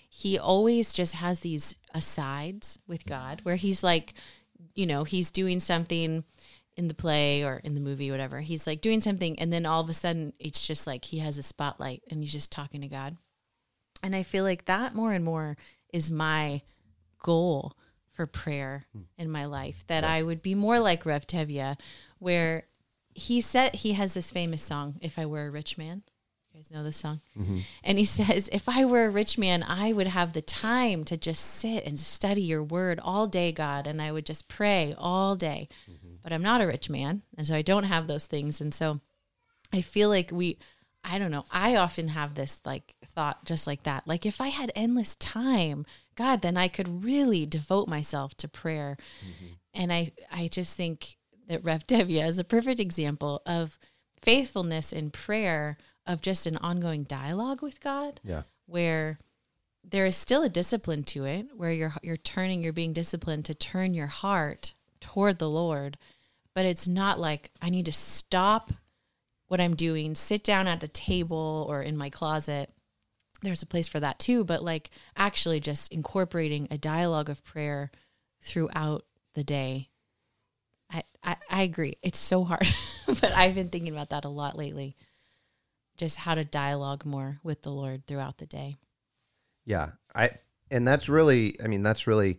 he 0.08 0.38
always 0.38 0.94
just 0.94 1.12
has 1.16 1.40
these 1.40 1.76
asides 1.94 2.78
with 2.86 3.04
God 3.04 3.40
where 3.42 3.56
he's 3.56 3.82
like, 3.84 4.14
you 4.74 4.86
know, 4.86 5.04
he's 5.04 5.30
doing 5.30 5.60
something 5.60 6.24
in 6.76 6.88
the 6.88 6.94
play 6.94 7.42
or 7.44 7.56
in 7.64 7.74
the 7.74 7.80
movie, 7.80 8.10
whatever. 8.10 8.40
He's 8.40 8.66
like 8.66 8.80
doing 8.80 9.00
something, 9.00 9.38
and 9.38 9.52
then 9.52 9.66
all 9.66 9.80
of 9.80 9.88
a 9.88 9.94
sudden, 9.94 10.32
it's 10.38 10.66
just 10.66 10.86
like 10.86 11.04
he 11.06 11.18
has 11.18 11.38
a 11.38 11.42
spotlight, 11.42 12.02
and 12.10 12.22
he's 12.22 12.32
just 12.32 12.52
talking 12.52 12.80
to 12.80 12.88
God 12.88 13.16
And 14.02 14.14
I 14.14 14.22
feel 14.22 14.44
like 14.44 14.64
that 14.66 14.94
more 14.94 15.12
and 15.12 15.24
more 15.24 15.56
is 15.92 16.10
my 16.10 16.62
goal 17.18 17.74
for 18.12 18.26
prayer 18.26 18.86
hmm. 18.92 19.02
in 19.18 19.30
my 19.30 19.46
life 19.46 19.84
that 19.86 20.04
I 20.04 20.22
would 20.22 20.42
be 20.42 20.54
more 20.54 20.78
like 20.78 21.06
Rev 21.06 21.26
Tevye, 21.26 21.76
where 22.18 22.64
he 23.14 23.40
said 23.40 23.74
he 23.74 23.92
has 23.94 24.14
this 24.14 24.30
famous 24.30 24.62
song, 24.62 24.96
If 25.00 25.18
I 25.18 25.26
Were 25.26 25.46
a 25.46 25.50
Rich 25.50 25.76
Man. 25.78 26.02
You 26.52 26.60
guys 26.60 26.72
know 26.72 26.82
this 26.82 26.96
song? 26.96 27.20
Mm-hmm. 27.38 27.58
And 27.84 27.98
he 27.98 28.04
says, 28.04 28.48
If 28.52 28.68
I 28.68 28.84
were 28.84 29.06
a 29.06 29.10
rich 29.10 29.38
man, 29.38 29.62
I 29.62 29.92
would 29.92 30.08
have 30.08 30.32
the 30.32 30.42
time 30.42 31.04
to 31.04 31.16
just 31.16 31.44
sit 31.44 31.84
and 31.84 31.98
study 31.98 32.42
your 32.42 32.62
word 32.62 32.98
all 33.02 33.28
day, 33.28 33.52
God, 33.52 33.86
and 33.86 34.02
I 34.02 34.10
would 34.10 34.26
just 34.26 34.48
pray 34.48 34.94
all 34.98 35.36
day. 35.36 35.68
Hmm. 35.86 35.99
But 36.22 36.32
I'm 36.32 36.42
not 36.42 36.60
a 36.60 36.66
rich 36.66 36.90
man, 36.90 37.22
and 37.36 37.46
so 37.46 37.54
I 37.54 37.62
don't 37.62 37.84
have 37.84 38.06
those 38.06 38.26
things. 38.26 38.60
And 38.60 38.74
so 38.74 39.00
I 39.72 39.80
feel 39.80 40.08
like 40.08 40.30
we, 40.32 40.58
I 41.02 41.18
don't 41.18 41.30
know, 41.30 41.46
I 41.50 41.76
often 41.76 42.08
have 42.08 42.34
this 42.34 42.60
like 42.64 42.94
thought 43.14 43.44
just 43.44 43.66
like 43.66 43.84
that. 43.84 44.06
Like 44.06 44.26
if 44.26 44.40
I 44.40 44.48
had 44.48 44.70
endless 44.74 45.14
time, 45.16 45.86
God, 46.16 46.42
then 46.42 46.56
I 46.56 46.68
could 46.68 47.04
really 47.04 47.46
devote 47.46 47.88
myself 47.88 48.34
to 48.38 48.48
prayer. 48.48 48.96
Mm-hmm. 49.20 49.52
And 49.74 49.92
I, 49.92 50.12
I 50.30 50.48
just 50.48 50.76
think 50.76 51.16
that 51.48 51.64
Rev 51.64 51.86
Tevye 51.86 52.26
is 52.26 52.38
a 52.38 52.44
perfect 52.44 52.80
example 52.80 53.40
of 53.46 53.78
faithfulness 54.20 54.92
in 54.92 55.10
prayer, 55.10 55.78
of 56.06 56.20
just 56.20 56.46
an 56.46 56.56
ongoing 56.58 57.04
dialogue 57.04 57.62
with 57.62 57.80
God 57.80 58.20
Yeah. 58.24 58.42
where 58.66 59.18
there 59.82 60.04
is 60.06 60.16
still 60.16 60.42
a 60.42 60.48
discipline 60.48 61.04
to 61.04 61.24
it 61.24 61.46
where 61.56 61.72
you're 61.72 61.94
you're 62.02 62.16
turning 62.16 62.62
you're 62.62 62.72
being 62.72 62.92
disciplined 62.92 63.44
to 63.46 63.54
turn 63.54 63.94
your 63.94 64.08
heart 64.08 64.74
toward 65.00 65.38
the 65.38 65.50
Lord 65.50 65.96
but 66.54 66.64
it's 66.64 66.88
not 66.88 67.18
like 67.18 67.50
I 67.62 67.70
need 67.70 67.86
to 67.86 67.92
stop 67.92 68.72
what 69.48 69.60
I'm 69.60 69.74
doing 69.74 70.14
sit 70.14 70.44
down 70.44 70.66
at 70.68 70.80
the 70.80 70.88
table 70.88 71.66
or 71.68 71.82
in 71.82 71.96
my 71.96 72.10
closet 72.10 72.72
there's 73.42 73.62
a 73.62 73.66
place 73.66 73.88
for 73.88 74.00
that 74.00 74.18
too 74.18 74.44
but 74.44 74.62
like 74.62 74.90
actually 75.16 75.60
just 75.60 75.92
incorporating 75.92 76.68
a 76.70 76.78
dialogue 76.78 77.30
of 77.30 77.44
prayer 77.44 77.90
throughout 78.40 79.04
the 79.34 79.44
day 79.44 79.90
I, 81.22 81.36
I, 81.48 81.62
agree. 81.62 81.98
It's 82.02 82.18
so 82.18 82.44
hard, 82.44 82.66
but 83.06 83.32
I've 83.32 83.54
been 83.54 83.68
thinking 83.68 83.92
about 83.92 84.10
that 84.10 84.24
a 84.24 84.28
lot 84.28 84.56
lately. 84.56 84.96
Just 85.96 86.16
how 86.16 86.34
to 86.34 86.44
dialogue 86.44 87.04
more 87.04 87.38
with 87.42 87.62
the 87.62 87.70
Lord 87.70 88.06
throughout 88.06 88.38
the 88.38 88.46
day. 88.46 88.76
Yeah, 89.66 89.90
I 90.14 90.30
and 90.70 90.86
that's 90.88 91.08
really, 91.08 91.56
I 91.62 91.66
mean, 91.66 91.82
that's 91.82 92.06
really 92.06 92.38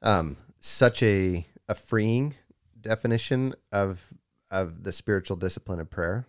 um, 0.00 0.36
such 0.60 1.02
a 1.02 1.44
a 1.72 1.74
freeing 1.74 2.34
definition 2.78 3.54
of 3.72 4.12
of 4.50 4.82
the 4.82 4.92
spiritual 4.92 5.38
discipline 5.38 5.80
of 5.80 5.88
prayer. 5.88 6.26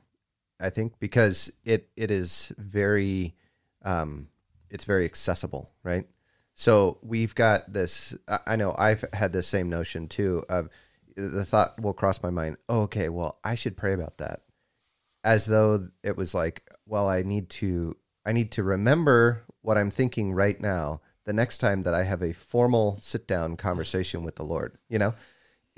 I 0.60 0.70
think 0.70 0.98
because 1.00 1.52
it 1.66 1.90
it 1.98 2.10
is 2.12 2.54
very, 2.58 3.36
um, 3.84 4.30
it's 4.70 4.86
very 4.86 5.04
accessible, 5.04 5.70
right? 5.84 6.06
So 6.54 6.98
we've 7.04 7.36
got 7.36 7.74
this. 7.74 8.16
I- 8.48 8.56
know 8.56 8.74
I've 8.78 9.04
had 9.12 9.34
the 9.34 9.44
same 9.44 9.70
notion 9.70 10.08
too. 10.08 10.46
Of 10.48 10.70
the 11.18 11.44
thought 11.44 11.78
will 11.82 11.94
cross 11.94 12.24
my 12.24 12.30
mind. 12.30 12.56
Oh, 12.70 12.84
okay, 12.84 13.10
well, 13.10 13.40
I 13.44 13.56
should 13.56 13.76
pray 13.76 13.94
about 13.94 14.20
that 14.20 14.44
as 15.26 15.46
though 15.46 15.90
it 16.04 16.16
was 16.16 16.34
like, 16.34 16.64
well, 16.86 17.10
I 17.10 17.22
need 17.24 17.50
to 17.62 17.98
I 18.26 18.32
need 18.32 18.52
to 18.52 18.64
remember 18.64 19.44
what 19.62 19.78
I'm 19.78 19.92
thinking 19.92 20.32
right 20.32 20.60
now 20.62 21.02
the 21.26 21.34
next 21.34 21.58
time 21.58 21.84
that 21.84 21.94
I 21.94 22.04
have 22.04 22.22
a 22.22 22.34
formal 22.34 23.00
sit 23.02 23.28
down 23.28 23.58
conversation 23.58 24.24
with 24.24 24.36
the 24.36 24.44
Lord, 24.44 24.78
you 24.90 25.00
know? 25.00 25.14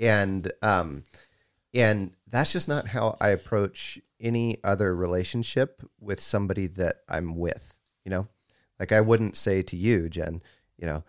And 0.00 0.52
um 0.62 1.04
and 1.74 2.12
that's 2.28 2.52
just 2.52 2.68
not 2.68 2.88
how 2.88 3.16
I 3.20 3.28
approach 3.30 3.98
any 4.20 4.58
other 4.64 4.94
relationship 4.94 5.82
with 6.00 6.20
somebody 6.20 6.66
that 6.68 6.96
I'm 7.08 7.36
with, 7.36 7.78
you 8.04 8.10
know? 8.10 8.28
Like 8.80 8.92
I 8.92 9.00
wouldn't 9.00 9.36
say 9.36 9.62
to 9.62 9.76
you, 9.76 10.08
Jen, 10.08 10.42
you 10.76 10.86
know, 10.86 11.04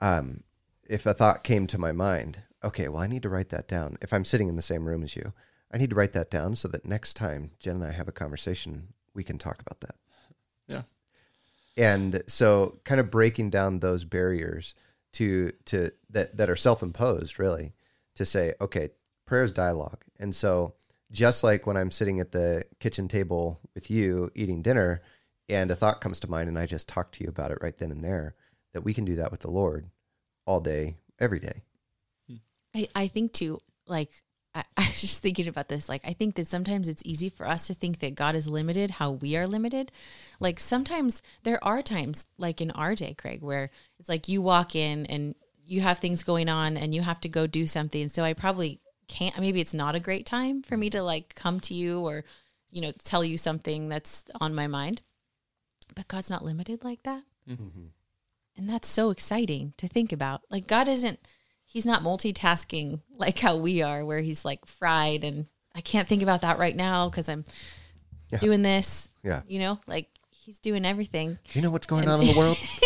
um 0.00 0.42
if 0.88 1.06
a 1.06 1.14
thought 1.14 1.44
came 1.44 1.66
to 1.68 1.78
my 1.78 1.92
mind, 1.92 2.38
okay, 2.62 2.88
well, 2.88 3.02
I 3.02 3.06
need 3.06 3.22
to 3.22 3.28
write 3.28 3.48
that 3.50 3.68
down. 3.68 3.96
If 4.02 4.12
I'm 4.12 4.24
sitting 4.24 4.48
in 4.48 4.56
the 4.56 4.62
same 4.62 4.86
room 4.86 5.02
as 5.02 5.16
you, 5.16 5.32
I 5.72 5.78
need 5.78 5.90
to 5.90 5.96
write 5.96 6.12
that 6.12 6.30
down 6.30 6.56
so 6.56 6.68
that 6.68 6.84
next 6.84 7.14
time 7.14 7.52
Jen 7.58 7.76
and 7.76 7.84
I 7.84 7.92
have 7.92 8.08
a 8.08 8.12
conversation, 8.12 8.88
we 9.14 9.24
can 9.24 9.38
talk 9.38 9.60
about 9.60 9.80
that. 9.80 9.96
Yeah. 10.68 10.82
And 11.76 12.22
so 12.26 12.78
kind 12.84 13.00
of 13.00 13.10
breaking 13.10 13.50
down 13.50 13.80
those 13.80 14.04
barriers 14.04 14.74
to 15.14 15.50
to 15.66 15.90
that 16.10 16.36
that 16.36 16.50
are 16.50 16.56
self-imposed 16.56 17.38
really 17.38 17.72
to 18.14 18.24
say, 18.24 18.54
okay, 18.60 18.90
prayer 19.26 19.42
is 19.42 19.52
dialogue. 19.52 20.04
And 20.18 20.34
so 20.34 20.74
just 21.10 21.44
like 21.44 21.66
when 21.66 21.76
I'm 21.76 21.90
sitting 21.90 22.20
at 22.20 22.32
the 22.32 22.64
kitchen 22.80 23.08
table 23.08 23.60
with 23.74 23.90
you 23.90 24.30
eating 24.34 24.62
dinner 24.62 25.02
and 25.48 25.70
a 25.70 25.76
thought 25.76 26.00
comes 26.00 26.20
to 26.20 26.30
mind 26.30 26.48
and 26.48 26.58
I 26.58 26.66
just 26.66 26.88
talk 26.88 27.12
to 27.12 27.24
you 27.24 27.30
about 27.30 27.50
it 27.50 27.58
right 27.60 27.76
then 27.76 27.90
and 27.90 28.02
there, 28.02 28.34
that 28.72 28.82
we 28.82 28.94
can 28.94 29.04
do 29.04 29.16
that 29.16 29.30
with 29.30 29.40
the 29.40 29.50
Lord 29.50 29.88
all 30.46 30.60
day, 30.60 30.96
every 31.18 31.38
day. 31.38 31.62
Hmm. 32.28 32.36
I, 32.74 32.88
I 32.94 33.06
think 33.08 33.32
too, 33.32 33.60
like, 33.86 34.10
I, 34.54 34.64
I 34.76 34.86
was 34.88 35.00
just 35.00 35.22
thinking 35.22 35.48
about 35.48 35.68
this. 35.68 35.88
Like, 35.88 36.02
I 36.04 36.12
think 36.12 36.34
that 36.36 36.48
sometimes 36.48 36.88
it's 36.88 37.02
easy 37.04 37.28
for 37.28 37.46
us 37.46 37.66
to 37.66 37.74
think 37.74 38.00
that 38.00 38.14
God 38.14 38.34
is 38.34 38.48
limited 38.48 38.92
how 38.92 39.12
we 39.12 39.36
are 39.36 39.46
limited. 39.46 39.92
Like, 40.40 40.58
sometimes 40.58 41.22
there 41.42 41.62
are 41.62 41.82
times, 41.82 42.26
like 42.38 42.60
in 42.60 42.70
our 42.72 42.94
day, 42.94 43.14
Craig, 43.14 43.42
where 43.42 43.70
it's 43.98 44.08
like 44.08 44.28
you 44.28 44.42
walk 44.42 44.74
in 44.74 45.06
and 45.06 45.34
you 45.66 45.80
have 45.80 45.98
things 45.98 46.22
going 46.22 46.48
on 46.48 46.76
and 46.76 46.94
you 46.94 47.02
have 47.02 47.20
to 47.22 47.28
go 47.28 47.46
do 47.46 47.66
something. 47.66 48.08
So 48.08 48.22
I 48.24 48.32
probably 48.34 48.80
can't, 49.08 49.38
maybe 49.38 49.60
it's 49.60 49.74
not 49.74 49.94
a 49.96 50.00
great 50.00 50.26
time 50.26 50.62
for 50.62 50.76
me 50.76 50.90
to 50.90 51.02
like 51.02 51.34
come 51.34 51.60
to 51.60 51.74
you 51.74 52.00
or, 52.00 52.24
you 52.70 52.80
know, 52.82 52.92
tell 53.04 53.24
you 53.24 53.38
something 53.38 53.88
that's 53.88 54.24
on 54.40 54.54
my 54.54 54.66
mind. 54.66 55.02
But 55.94 56.08
God's 56.08 56.30
not 56.30 56.44
limited 56.44 56.82
like 56.84 57.02
that. 57.04 57.22
Mm-hmm. 57.48 57.86
And 58.56 58.68
that's 58.68 58.88
so 58.88 59.10
exciting 59.10 59.74
to 59.78 59.88
think 59.88 60.12
about. 60.12 60.42
Like, 60.50 60.66
God 60.66 60.88
isn't 60.88 61.18
he's 61.66 61.86
not 61.86 62.02
multitasking 62.02 63.00
like 63.16 63.38
how 63.38 63.56
we 63.56 63.82
are 63.82 64.04
where 64.04 64.20
he's 64.20 64.44
like 64.44 64.64
fried 64.66 65.24
and 65.24 65.46
i 65.74 65.80
can't 65.80 66.06
think 66.06 66.22
about 66.22 66.42
that 66.42 66.58
right 66.58 66.76
now 66.76 67.08
because 67.08 67.28
i'm 67.28 67.42
Yeah. 68.30 68.38
doing 68.38 68.62
this 68.62 69.08
Yeah. 69.24 69.40
you 69.48 69.58
know 69.58 69.80
like 69.88 70.08
he's 70.30 70.58
doing 70.58 70.84
everything 70.84 71.38
Do 71.50 71.58
you 71.58 71.62
know 71.62 71.70
what's 71.72 71.86
going 71.86 72.08
on 72.08 72.20
in 72.20 72.26
the 72.28 72.36
world? 72.38 72.58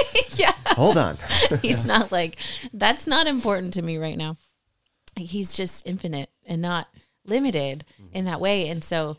yeah 0.78 0.84
Hold 0.84 0.98
on. 0.98 1.16
he's 1.62 1.84
not 1.86 2.12
like 2.12 2.36
that's 2.72 3.06
not 3.06 3.26
important 3.26 3.72
to 3.74 3.82
me 3.82 3.98
right 3.98 4.16
now 4.16 4.36
he's 5.16 5.54
just 5.54 5.86
infinite 5.86 6.30
and 6.46 6.62
not 6.62 6.88
limited 7.24 7.84
in 8.12 8.24
that 8.24 8.40
way 8.40 8.68
and 8.68 8.82
so 8.84 9.16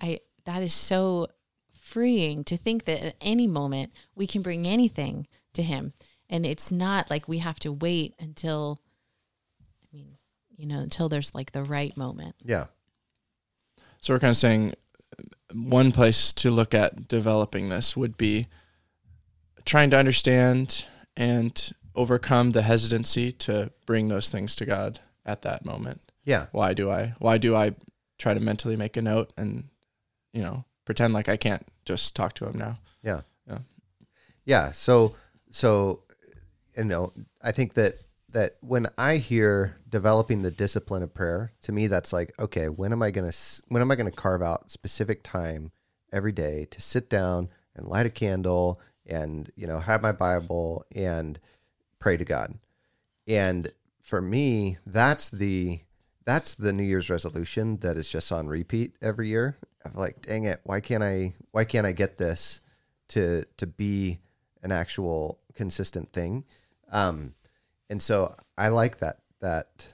i 0.00 0.18
that 0.44 0.62
is 0.62 0.74
so 0.74 1.28
freeing 1.80 2.44
to 2.44 2.56
think 2.56 2.84
that 2.84 3.02
at 3.06 3.16
any 3.20 3.46
moment 3.46 3.92
we 4.14 4.26
can 4.26 4.42
bring 4.42 4.66
anything 4.66 5.26
to 5.52 5.62
him 5.62 5.92
and 6.28 6.46
it's 6.46 6.72
not 6.72 7.10
like 7.10 7.28
we 7.28 7.38
have 7.38 7.58
to 7.60 7.70
wait 7.72 8.14
until 8.18 8.80
i 9.82 9.96
mean 9.96 10.16
you 10.56 10.66
know 10.66 10.78
until 10.80 11.08
there's 11.08 11.34
like 11.34 11.52
the 11.52 11.62
right 11.62 11.96
moment 11.96 12.34
Yeah. 12.44 12.66
So 14.00 14.12
we're 14.12 14.18
kind 14.20 14.30
of 14.32 14.36
saying 14.36 14.74
one 15.54 15.92
place 15.92 16.32
to 16.34 16.50
look 16.50 16.74
at 16.74 17.08
developing 17.08 17.68
this 17.70 17.96
would 17.96 18.16
be 18.18 18.48
trying 19.64 19.90
to 19.90 19.96
understand 19.96 20.84
and 21.16 21.72
overcome 21.94 22.52
the 22.52 22.62
hesitancy 22.62 23.30
to 23.30 23.70
bring 23.86 24.08
those 24.08 24.28
things 24.28 24.56
to 24.56 24.66
God 24.66 25.00
at 25.24 25.42
that 25.42 25.64
moment. 25.64 26.00
Yeah. 26.24 26.46
Why 26.52 26.74
do 26.74 26.90
I 26.90 27.14
why 27.18 27.38
do 27.38 27.54
I 27.54 27.74
try 28.18 28.34
to 28.34 28.40
mentally 28.40 28.76
make 28.76 28.96
a 28.96 29.02
note 29.02 29.32
and 29.36 29.68
you 30.34 30.42
know, 30.42 30.64
pretend 30.84 31.14
like 31.14 31.30
I 31.30 31.38
can't 31.38 31.66
just 31.86 32.14
talk 32.14 32.34
to 32.34 32.46
him 32.46 32.58
now? 32.58 32.78
Yeah. 33.02 33.22
Yeah. 33.48 33.58
Yeah. 34.44 34.72
So, 34.72 35.14
so, 35.50 36.02
you 36.76 36.84
know, 36.84 37.12
I 37.40 37.52
think 37.52 37.74
that, 37.74 37.94
that 38.30 38.56
when 38.60 38.88
I 38.98 39.16
hear 39.16 39.76
developing 39.88 40.42
the 40.42 40.50
discipline 40.50 41.04
of 41.04 41.14
prayer, 41.14 41.52
to 41.62 41.72
me, 41.72 41.86
that's 41.86 42.12
like, 42.12 42.32
okay, 42.38 42.68
when 42.68 42.92
am 42.92 43.00
I 43.00 43.12
going 43.12 43.30
to, 43.30 43.62
when 43.68 43.80
am 43.80 43.90
I 43.92 43.94
going 43.94 44.10
to 44.10 44.16
carve 44.16 44.42
out 44.42 44.70
specific 44.72 45.22
time 45.22 45.70
every 46.12 46.32
day 46.32 46.66
to 46.72 46.80
sit 46.80 47.08
down 47.08 47.48
and 47.76 47.86
light 47.86 48.06
a 48.06 48.10
candle 48.10 48.80
and, 49.06 49.50
you 49.56 49.66
know, 49.66 49.80
have 49.80 50.02
my 50.02 50.12
Bible 50.12 50.84
and 50.94 51.38
pray 51.98 52.16
to 52.16 52.24
God. 52.24 52.54
And 53.26 53.72
for 54.00 54.20
me, 54.20 54.78
that's 54.86 55.30
the, 55.30 55.80
that's 56.24 56.54
the 56.54 56.72
New 56.72 56.84
Year's 56.84 57.10
resolution 57.10 57.78
that 57.78 57.96
is 57.96 58.10
just 58.10 58.32
on 58.32 58.48
repeat 58.48 58.96
every 59.02 59.28
year. 59.28 59.56
Of 59.84 59.96
like, 59.96 60.22
dang 60.22 60.44
it, 60.44 60.60
why 60.64 60.80
can't 60.80 61.02
I, 61.02 61.34
why 61.50 61.64
can't 61.64 61.86
I 61.86 61.92
get 61.92 62.16
this 62.16 62.60
to 63.08 63.44
to 63.58 63.66
be 63.66 64.18
an 64.62 64.72
actual 64.72 65.38
consistent 65.54 66.12
thing. 66.12 66.44
Um, 66.90 67.34
and 67.90 68.00
so 68.00 68.34
I 68.56 68.68
like 68.68 68.98
that 68.98 69.18
that 69.40 69.86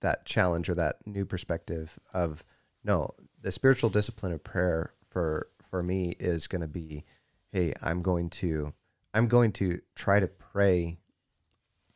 that 0.00 0.24
challenge 0.24 0.68
or 0.68 0.74
that 0.76 1.06
new 1.06 1.24
perspective 1.24 1.98
of 2.12 2.44
no, 2.84 3.14
the 3.40 3.50
spiritual 3.50 3.90
discipline 3.90 4.32
of 4.32 4.44
prayer 4.44 4.92
for 5.08 5.48
for 5.70 5.82
me 5.82 6.16
is 6.18 6.46
going 6.46 6.62
to 6.62 6.68
be, 6.68 7.04
hey, 7.50 7.74
I'm 7.82 8.02
going 8.02 8.30
to 8.30 8.72
I'm 9.12 9.28
going 9.28 9.52
to 9.52 9.80
try 9.94 10.20
to 10.20 10.28
pray 10.28 10.98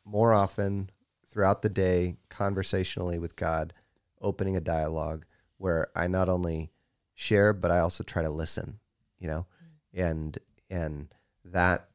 more 0.04 0.32
often 0.32 0.90
throughout 1.26 1.62
the 1.62 1.68
day, 1.68 2.16
conversationally 2.28 3.18
with 3.18 3.36
God, 3.36 3.72
opening 4.20 4.56
a 4.56 4.60
dialogue 4.60 5.24
where 5.58 5.88
I 5.94 6.06
not 6.06 6.28
only 6.28 6.70
share 7.14 7.52
but 7.52 7.70
I 7.70 7.78
also 7.78 8.04
try 8.04 8.22
to 8.22 8.30
listen, 8.30 8.80
you 9.18 9.28
know, 9.28 9.46
mm. 9.94 10.06
and 10.06 10.38
and 10.70 11.14
that 11.44 11.88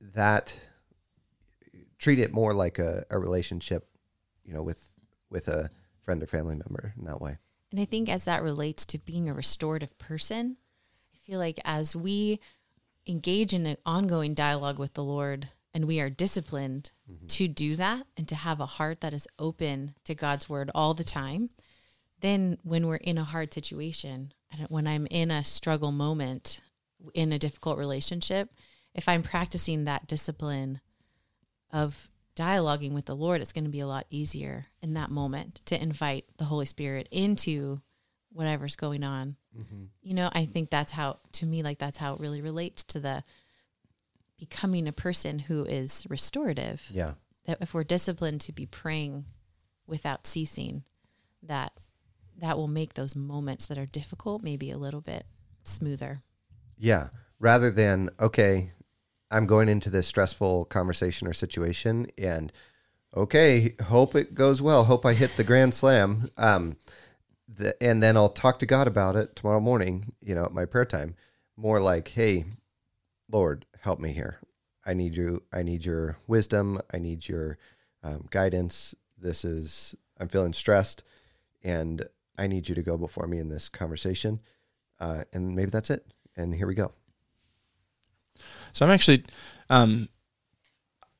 that 0.00 0.58
treat 1.98 2.18
it 2.18 2.32
more 2.32 2.52
like 2.52 2.78
a, 2.78 3.04
a 3.10 3.18
relationship, 3.18 3.88
you 4.44 4.52
know, 4.52 4.62
with 4.62 4.98
with 5.30 5.48
a 5.48 5.70
friend 6.02 6.22
or 6.22 6.26
family 6.26 6.56
member 6.56 6.92
in 6.98 7.04
that 7.04 7.20
way. 7.20 7.38
And 7.70 7.80
I 7.80 7.84
think 7.84 8.08
as 8.08 8.24
that 8.24 8.42
relates 8.42 8.84
to 8.86 8.98
being 8.98 9.28
a 9.28 9.34
restorative 9.34 9.96
person, 9.98 10.56
I 11.14 11.18
feel 11.18 11.38
like 11.38 11.58
as 11.64 11.96
we 11.96 12.40
engage 13.06 13.52
in 13.52 13.66
an 13.66 13.76
ongoing 13.84 14.34
dialogue 14.34 14.78
with 14.78 14.94
the 14.94 15.04
Lord 15.04 15.48
and 15.74 15.86
we 15.86 16.00
are 16.00 16.10
disciplined 16.10 16.92
mm-hmm. 17.10 17.26
to 17.26 17.48
do 17.48 17.76
that 17.76 18.06
and 18.16 18.28
to 18.28 18.34
have 18.34 18.60
a 18.60 18.66
heart 18.66 19.00
that 19.00 19.14
is 19.14 19.26
open 19.38 19.94
to 20.04 20.14
God's 20.14 20.48
word 20.48 20.70
all 20.74 20.94
the 20.94 21.04
time, 21.04 21.50
then 22.20 22.58
when 22.62 22.86
we're 22.86 22.96
in 22.96 23.18
a 23.18 23.24
hard 23.24 23.52
situation 23.52 24.32
and 24.50 24.66
when 24.68 24.86
I'm 24.86 25.06
in 25.10 25.30
a 25.30 25.44
struggle 25.44 25.92
moment 25.92 26.60
in 27.14 27.32
a 27.32 27.38
difficult 27.38 27.78
relationship, 27.78 28.50
if 28.94 29.08
I'm 29.08 29.22
practicing 29.22 29.84
that 29.84 30.06
discipline 30.06 30.80
of 31.70 32.08
dialoguing 32.36 32.92
with 32.92 33.06
the 33.06 33.16
Lord, 33.16 33.40
it's 33.40 33.52
going 33.52 33.64
to 33.64 33.70
be 33.70 33.80
a 33.80 33.86
lot 33.86 34.06
easier 34.10 34.66
in 34.82 34.94
that 34.94 35.10
moment 35.10 35.62
to 35.66 35.80
invite 35.80 36.26
the 36.36 36.44
Holy 36.44 36.66
Spirit 36.66 37.08
into 37.10 37.80
whatever's 38.32 38.76
going 38.76 39.04
on. 39.04 39.36
You 40.02 40.14
know, 40.14 40.30
I 40.32 40.46
think 40.46 40.70
that's 40.70 40.92
how, 40.92 41.18
to 41.32 41.46
me, 41.46 41.62
like 41.62 41.78
that's 41.78 41.98
how 41.98 42.14
it 42.14 42.20
really 42.20 42.40
relates 42.40 42.82
to 42.84 43.00
the 43.00 43.22
becoming 44.38 44.88
a 44.88 44.92
person 44.92 45.38
who 45.38 45.64
is 45.64 46.06
restorative. 46.08 46.86
Yeah. 46.90 47.12
That 47.44 47.58
if 47.60 47.74
we're 47.74 47.84
disciplined 47.84 48.40
to 48.42 48.52
be 48.52 48.66
praying 48.66 49.26
without 49.86 50.26
ceasing, 50.26 50.84
that 51.42 51.72
that 52.38 52.56
will 52.56 52.68
make 52.68 52.94
those 52.94 53.14
moments 53.14 53.66
that 53.66 53.78
are 53.78 53.86
difficult 53.86 54.42
maybe 54.42 54.70
a 54.70 54.78
little 54.78 55.02
bit 55.02 55.26
smoother. 55.64 56.22
Yeah. 56.78 57.08
Rather 57.38 57.70
than, 57.70 58.10
okay, 58.18 58.72
I'm 59.30 59.46
going 59.46 59.68
into 59.68 59.90
this 59.90 60.06
stressful 60.06 60.66
conversation 60.66 61.28
or 61.28 61.32
situation 61.32 62.06
and 62.16 62.52
okay, 63.14 63.74
hope 63.84 64.14
it 64.14 64.34
goes 64.34 64.62
well. 64.62 64.84
Hope 64.84 65.04
I 65.04 65.12
hit 65.12 65.36
the 65.36 65.44
grand 65.44 65.74
slam. 65.74 66.30
Um, 66.36 66.76
the, 67.56 67.80
and 67.82 68.02
then 68.02 68.16
I'll 68.16 68.28
talk 68.28 68.58
to 68.60 68.66
God 68.66 68.86
about 68.86 69.16
it 69.16 69.36
tomorrow 69.36 69.60
morning, 69.60 70.12
you 70.20 70.34
know, 70.34 70.44
at 70.44 70.52
my 70.52 70.64
prayer 70.64 70.84
time. 70.84 71.14
More 71.56 71.80
like, 71.80 72.08
hey, 72.08 72.46
Lord, 73.30 73.66
help 73.80 74.00
me 74.00 74.12
here. 74.12 74.38
I 74.84 74.94
need 74.94 75.16
you. 75.16 75.42
I 75.52 75.62
need 75.62 75.84
your 75.84 76.16
wisdom. 76.26 76.80
I 76.92 76.98
need 76.98 77.28
your 77.28 77.58
um, 78.02 78.26
guidance. 78.30 78.94
This 79.18 79.44
is, 79.44 79.94
I'm 80.18 80.28
feeling 80.28 80.52
stressed 80.52 81.04
and 81.62 82.06
I 82.38 82.46
need 82.46 82.68
you 82.68 82.74
to 82.74 82.82
go 82.82 82.96
before 82.96 83.26
me 83.26 83.38
in 83.38 83.48
this 83.48 83.68
conversation. 83.68 84.40
Uh, 84.98 85.24
and 85.32 85.54
maybe 85.54 85.70
that's 85.70 85.90
it. 85.90 86.06
And 86.36 86.54
here 86.54 86.66
we 86.66 86.74
go. 86.74 86.92
So 88.72 88.86
I'm 88.86 88.90
actually, 88.90 89.24
um, 89.68 90.08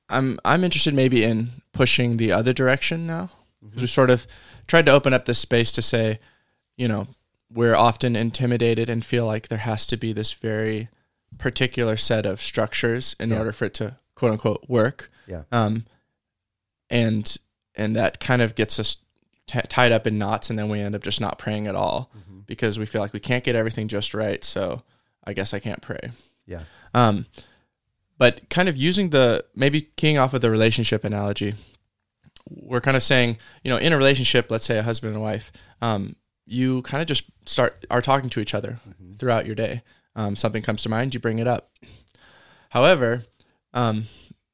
I'm 0.08 0.38
I'm 0.44 0.62
interested 0.62 0.94
maybe 0.94 1.24
in 1.24 1.48
pushing 1.72 2.16
the 2.16 2.32
other 2.32 2.52
direction 2.52 3.06
now 3.06 3.30
because 3.64 3.82
we 3.82 3.88
sort 3.88 4.10
of 4.10 4.26
tried 4.66 4.86
to 4.86 4.92
open 4.92 5.12
up 5.12 5.26
this 5.26 5.38
space 5.38 5.70
to 5.72 5.82
say, 5.82 6.18
you 6.76 6.88
know, 6.88 7.06
we're 7.52 7.74
often 7.76 8.16
intimidated 8.16 8.88
and 8.88 9.04
feel 9.04 9.26
like 9.26 9.48
there 9.48 9.58
has 9.58 9.86
to 9.86 9.96
be 9.96 10.12
this 10.12 10.32
very 10.32 10.88
particular 11.38 11.96
set 11.96 12.24
of 12.26 12.40
structures 12.40 13.14
in 13.20 13.30
Yeah. 13.30 13.38
order 13.38 13.52
for 13.52 13.66
it 13.66 13.74
to 13.74 13.96
quote 14.14 14.32
unquote 14.32 14.64
work. 14.68 15.10
Yeah. 15.26 15.42
Um, 15.52 15.86
and 16.90 17.36
and 17.74 17.96
that 17.96 18.20
kind 18.20 18.42
of 18.42 18.54
gets 18.54 18.78
us 18.78 18.96
t- 19.46 19.60
tied 19.68 19.92
up 19.92 20.06
in 20.06 20.18
knots, 20.18 20.50
and 20.50 20.58
then 20.58 20.68
we 20.68 20.80
end 20.80 20.94
up 20.94 21.02
just 21.02 21.20
not 21.20 21.38
praying 21.38 21.66
at 21.66 21.74
all 21.74 22.10
because 22.46 22.78
we 22.78 22.84
feel 22.86 23.00
like 23.00 23.12
we 23.14 23.20
can't 23.20 23.44
get 23.44 23.56
everything 23.56 23.88
just 23.88 24.12
right. 24.14 24.44
So 24.44 24.82
I 25.24 25.32
guess 25.32 25.54
I 25.54 25.58
can't 25.60 25.80
pray. 25.80 26.10
Yeah. 26.46 26.64
Um, 26.92 27.26
but 28.18 28.48
kind 28.50 28.68
of 28.68 28.76
using 28.76 29.10
the 29.10 29.44
maybe 29.54 29.82
keying 29.96 30.18
off 30.18 30.34
of 30.34 30.40
the 30.42 30.50
relationship 30.50 31.02
analogy, 31.04 31.54
we're 32.48 32.80
kind 32.80 32.96
of 32.96 33.02
saying, 33.02 33.38
you 33.62 33.70
know, 33.70 33.76
in 33.78 33.92
a 33.92 33.96
relationship, 33.96 34.50
let's 34.50 34.66
say 34.66 34.78
a 34.78 34.82
husband 34.82 35.14
and 35.14 35.22
wife, 35.22 35.52
um, 35.80 36.16
you 36.46 36.82
kind 36.82 37.00
of 37.00 37.06
just 37.06 37.24
start 37.46 37.84
are 37.90 38.02
talking 38.02 38.30
to 38.30 38.40
each 38.40 38.54
other 38.54 38.80
throughout 39.16 39.46
your 39.46 39.54
day. 39.54 39.82
Um, 40.14 40.36
something 40.36 40.62
comes 40.62 40.82
to 40.82 40.88
mind, 40.88 41.14
you 41.14 41.20
bring 41.20 41.38
it 41.38 41.46
up. 41.46 41.70
However, 42.70 43.24
um, 43.72 44.04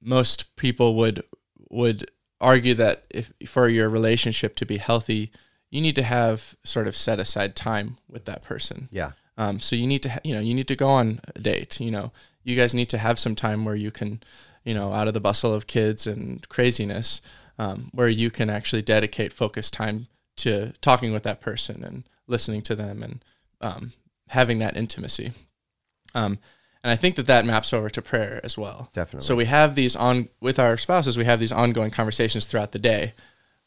most 0.01 0.55
people 0.57 0.94
would 0.96 1.22
would 1.70 2.11
argue 2.40 2.74
that 2.74 3.05
if 3.11 3.33
for 3.46 3.68
your 3.68 3.88
relationship 3.88 4.55
to 4.57 4.66
be 4.66 4.79
healthy, 4.79 5.33
you 5.70 5.81
need 5.81 5.96
to 5.96 6.03
have 6.03 6.57
sort 6.64 6.87
of 6.87 6.96
set 6.96 7.18
aside 7.18 7.57
time 7.57 7.98
with 8.09 8.24
that 8.27 8.42
person. 8.42 8.88
Yeah. 8.90 9.12
Um, 9.37 9.61
so 9.61 9.77
you 9.77 9.87
need 9.87 10.03
to, 10.03 10.11
ha- 10.11 10.20
you 10.24 10.35
know, 10.35 10.40
you 10.40 10.55
need 10.55 10.68
to 10.68 10.77
go 10.77 10.88
on 10.88 11.20
a 11.35 11.38
date. 11.38 11.81
You 11.81 11.90
know, 11.90 12.12
you 12.42 12.57
guys 12.57 12.74
need 12.74 12.88
to 12.90 12.98
have 12.98 13.18
some 13.18 13.37
time 13.37 13.64
where 13.64 13.77
you 13.77 13.90
can, 13.90 14.22
you 14.64 14.74
know, 14.74 14.92
out 14.92 15.09
of 15.09 15.14
the 15.14 15.20
bustle 15.20 15.55
of 15.55 15.66
kids 15.66 16.07
and 16.07 16.46
craziness, 16.48 17.20
um, 17.59 17.90
where 17.92 18.09
you 18.09 18.31
can 18.31 18.49
actually 18.51 18.83
dedicate 18.83 19.33
focused 19.33 19.73
time 19.75 20.07
to 20.37 20.73
talking 20.81 21.12
with 21.12 21.25
that 21.25 21.40
person 21.40 21.83
and 21.83 22.05
listening 22.27 22.62
to 22.62 22.75
them 22.77 23.03
and 23.03 23.25
um, 23.61 23.92
having 24.29 24.59
that 24.61 24.77
intimacy. 24.77 25.33
Um, 26.14 26.38
and 26.85 26.92
I 26.92 26.97
think 26.97 27.16
that 27.16 27.27
that 27.27 27.44
maps 27.44 27.73
over 27.73 27.90
to 27.90 28.01
prayer 28.01 28.40
as 28.44 28.57
well. 28.57 28.90
Definitely. 28.92 29.27
So 29.27 29.35
we 29.35 29.47
have 29.47 29.75
these 29.75 29.97
on 29.97 30.29
with 30.40 30.59
our 30.59 30.77
spouses. 30.79 31.16
We 31.18 31.25
have 31.25 31.40
these 31.40 31.53
ongoing 31.53 31.90
conversations 31.90 32.47
throughout 32.47 32.73
the 32.73 32.79
day, 32.79 33.14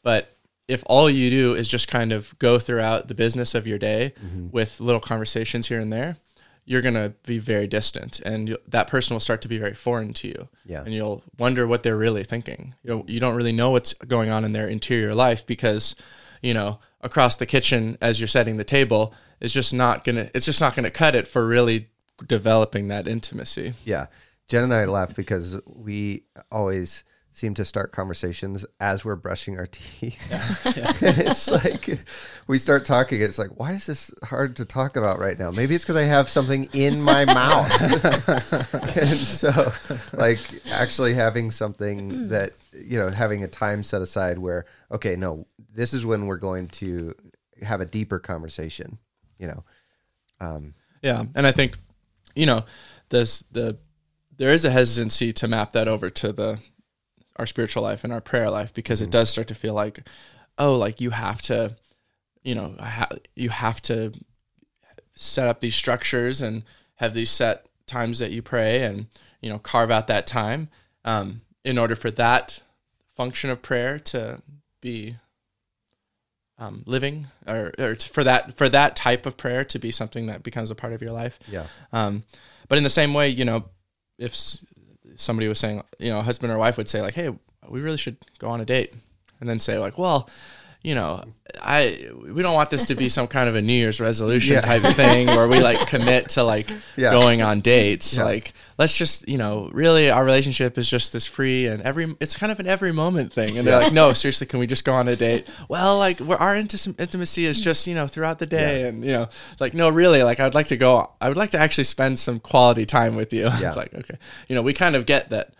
but 0.02 0.36
if 0.68 0.82
all 0.86 1.10
you 1.10 1.28
do 1.28 1.54
is 1.54 1.68
just 1.68 1.88
kind 1.88 2.12
of 2.12 2.38
go 2.38 2.58
throughout 2.58 3.08
the 3.08 3.14
business 3.14 3.54
of 3.54 3.66
your 3.66 3.78
day 3.78 4.14
Mm-hmm. 4.24 4.48
with 4.50 4.80
little 4.80 5.00
conversations 5.00 5.66
here 5.68 5.80
and 5.80 5.92
there, 5.92 6.16
you're 6.64 6.82
going 6.82 6.94
to 6.94 7.12
be 7.26 7.38
very 7.38 7.66
distant 7.66 8.20
and 8.20 8.56
that 8.68 8.86
person 8.86 9.14
will 9.14 9.20
start 9.20 9.42
to 9.42 9.48
be 9.48 9.58
very 9.58 9.74
foreign 9.74 10.12
to 10.14 10.28
you. 10.28 10.48
Yeah. 10.64 10.82
And 10.84 10.94
you'll 10.94 11.22
wonder 11.38 11.66
what 11.66 11.82
they're 11.82 11.96
really 11.96 12.24
thinking. 12.24 12.74
You 12.82 12.90
know, 12.90 13.04
you 13.08 13.20
don't 13.20 13.34
really 13.34 13.52
know 13.52 13.70
what's 13.70 13.94
going 13.94 14.30
on 14.30 14.44
in 14.44 14.52
their 14.52 14.68
interior 14.68 15.14
life 15.14 15.44
because, 15.44 15.96
you 16.40 16.54
know, 16.54 16.78
across 17.00 17.36
the 17.36 17.46
kitchen 17.46 17.98
as 18.00 18.20
you're 18.20 18.28
setting 18.28 18.56
the 18.56 18.64
table 18.64 19.12
is 19.40 19.52
just 19.52 19.74
not 19.74 20.04
going 20.04 20.16
to 20.16 20.30
it's 20.36 20.46
just 20.46 20.60
not 20.60 20.76
going 20.76 20.84
to 20.84 20.90
cut 20.90 21.16
it 21.16 21.26
for 21.26 21.46
really 21.46 21.88
developing 22.26 22.88
that 22.88 23.08
intimacy. 23.08 23.74
Yeah. 23.84 24.06
Jen 24.48 24.64
and 24.64 24.74
I 24.74 24.84
laugh 24.84 25.16
because 25.16 25.60
we 25.66 26.24
always 26.50 27.02
seem 27.32 27.54
to 27.54 27.64
start 27.64 27.92
conversations 27.92 28.66
as 28.78 29.04
we're 29.04 29.16
brushing 29.16 29.58
our 29.58 29.66
teeth. 29.70 30.20
and 31.02 31.18
it's 31.18 31.50
like 31.50 31.98
we 32.46 32.58
start 32.58 32.84
talking. 32.84 33.20
It's 33.20 33.38
like, 33.38 33.58
why 33.58 33.72
is 33.72 33.86
this 33.86 34.10
hard 34.24 34.56
to 34.56 34.64
talk 34.64 34.96
about 34.96 35.18
right 35.18 35.38
now? 35.38 35.50
Maybe 35.50 35.74
it's 35.74 35.84
because 35.84 35.96
I 35.96 36.02
have 36.02 36.28
something 36.28 36.68
in 36.72 37.00
my 37.02 37.24
mouth. 37.32 37.70
and 38.96 39.08
so, 39.08 39.72
like, 40.12 40.40
actually 40.70 41.14
having 41.14 41.50
something 41.50 42.28
that, 42.28 42.50
you 42.72 42.98
know, 42.98 43.08
having 43.08 43.44
a 43.44 43.48
time 43.48 43.82
set 43.82 44.02
aside 44.02 44.38
where, 44.38 44.64
okay, 44.90 45.16
no, 45.16 45.46
this 45.74 45.94
is 45.94 46.04
when 46.04 46.26
we're 46.26 46.36
going 46.36 46.68
to 46.68 47.14
have 47.62 47.80
a 47.80 47.86
deeper 47.86 48.18
conversation, 48.18 48.98
you 49.38 49.46
know. 49.46 49.64
Um, 50.40 50.74
Yeah, 51.02 51.24
and 51.34 51.46
I 51.46 51.52
think 51.52 51.78
you 52.34 52.46
know 52.46 52.64
this 53.10 53.40
the 53.52 53.78
there 54.36 54.52
is 54.52 54.64
a 54.64 54.70
hesitancy 54.70 55.32
to 55.34 55.46
map 55.46 55.72
that 55.72 55.86
over 55.88 56.10
to 56.10 56.32
the 56.32 56.58
our 57.36 57.46
spiritual 57.46 57.82
life 57.82 58.04
and 58.04 58.12
our 58.12 58.20
prayer 58.20 58.50
life 58.50 58.74
because 58.74 59.02
it 59.02 59.10
does 59.10 59.30
start 59.30 59.48
to 59.48 59.54
feel 59.54 59.74
like 59.74 60.00
oh 60.58 60.76
like 60.76 61.00
you 61.00 61.10
have 61.10 61.40
to 61.42 61.74
you 62.42 62.54
know 62.54 62.74
ha- 62.78 63.08
you 63.34 63.50
have 63.50 63.80
to 63.80 64.12
set 65.14 65.48
up 65.48 65.60
these 65.60 65.74
structures 65.74 66.40
and 66.40 66.62
have 66.96 67.14
these 67.14 67.30
set 67.30 67.68
times 67.86 68.18
that 68.18 68.30
you 68.30 68.42
pray 68.42 68.82
and 68.82 69.06
you 69.40 69.50
know 69.50 69.58
carve 69.58 69.90
out 69.90 70.06
that 70.06 70.26
time 70.26 70.68
um, 71.04 71.40
in 71.64 71.78
order 71.78 71.96
for 71.96 72.10
that 72.10 72.60
function 73.16 73.50
of 73.50 73.60
prayer 73.62 73.98
to 73.98 74.40
be 74.80 75.16
um, 76.58 76.82
living 76.86 77.26
or, 77.46 77.72
or 77.78 77.94
for 77.96 78.24
that 78.24 78.54
for 78.56 78.68
that 78.68 78.94
type 78.94 79.26
of 79.26 79.36
prayer 79.36 79.64
to 79.64 79.78
be 79.78 79.90
something 79.90 80.26
that 80.26 80.42
becomes 80.42 80.70
a 80.70 80.74
part 80.74 80.92
of 80.92 81.02
your 81.02 81.12
life 81.12 81.38
yeah. 81.48 81.66
um, 81.92 82.22
but 82.68 82.78
in 82.78 82.84
the 82.84 82.90
same 82.90 83.14
way 83.14 83.28
you 83.28 83.44
know 83.44 83.64
if 84.18 84.56
somebody 85.16 85.48
was 85.48 85.58
saying 85.58 85.82
you 85.98 86.10
know 86.10 86.20
husband 86.22 86.52
or 86.52 86.58
wife 86.58 86.76
would 86.76 86.88
say 86.88 87.00
like 87.02 87.14
hey 87.14 87.30
we 87.68 87.80
really 87.80 87.96
should 87.96 88.16
go 88.38 88.48
on 88.48 88.60
a 88.60 88.64
date. 88.64 88.94
And 89.40 89.48
then 89.48 89.58
say 89.58 89.76
like 89.76 89.98
well 89.98 90.28
you 90.84 90.94
know 90.96 91.22
i 91.60 92.08
we 92.26 92.42
don't 92.42 92.54
want 92.54 92.70
this 92.70 92.84
to 92.86 92.94
be 92.94 93.08
some 93.08 93.26
kind 93.28 93.48
of 93.48 93.54
a 93.54 93.62
new 93.62 93.72
year's 93.72 94.00
resolution 94.00 94.54
Yeah. 94.54 94.60
type 94.62 94.84
of 94.84 94.94
thing 94.94 95.26
where 95.28 95.46
we 95.46 95.60
like 95.60 95.86
commit 95.86 96.30
to 96.30 96.42
like 96.42 96.70
Yeah. 96.96 97.10
going 97.12 97.40
on 97.42 97.60
dates. 97.60 98.16
Yeah. 98.16 98.24
like 98.24 98.52
let's 98.78 98.96
just 98.96 99.28
you 99.28 99.38
know 99.38 99.68
really 99.72 100.10
our 100.10 100.24
relationship 100.24 100.76
is 100.78 100.88
just 100.88 101.12
this 101.12 101.26
free 101.26 101.66
and 101.66 101.82
every 101.82 102.16
it's 102.20 102.34
kind 102.36 102.50
of 102.50 102.58
an 102.58 102.66
every 102.66 102.90
moment 102.92 103.32
thing. 103.32 103.56
And 103.58 103.66
they're 103.66 103.80
like 103.80 103.92
no 103.92 104.12
seriously 104.12 104.46
can 104.46 104.58
we 104.58 104.66
just 104.66 104.84
go 104.84 104.92
on 104.94 105.06
a 105.08 105.14
date? 105.14 105.46
Well 105.68 105.98
like 105.98 106.18
we're, 106.20 106.36
our 106.36 106.54
inti- 106.54 106.98
intimacy 106.98 107.46
is 107.46 107.60
just 107.60 107.86
you 107.86 107.94
know 107.94 108.06
throughout 108.08 108.38
the 108.40 108.46
day 108.46 108.88
and 108.88 109.04
you 109.04 109.12
know 109.12 109.28
like 109.60 109.74
no 109.74 109.88
really 109.88 110.22
like 110.24 110.40
i'd 110.40 110.54
like 110.54 110.66
to 110.68 110.76
go 110.76 111.12
i 111.20 111.28
would 111.28 111.36
like 111.36 111.50
to 111.50 111.58
actually 111.58 111.84
spend 111.84 112.18
some 112.18 112.40
quality 112.40 112.86
time 112.86 113.14
with 113.14 113.32
you. 113.32 113.46
It's 113.52 113.76
like 113.76 113.94
okay. 113.94 114.18
You 114.48 114.56
know 114.56 114.62
we 114.62 114.72
kind 114.72 114.96
of 114.96 115.06
get 115.06 115.30
that 115.30 115.54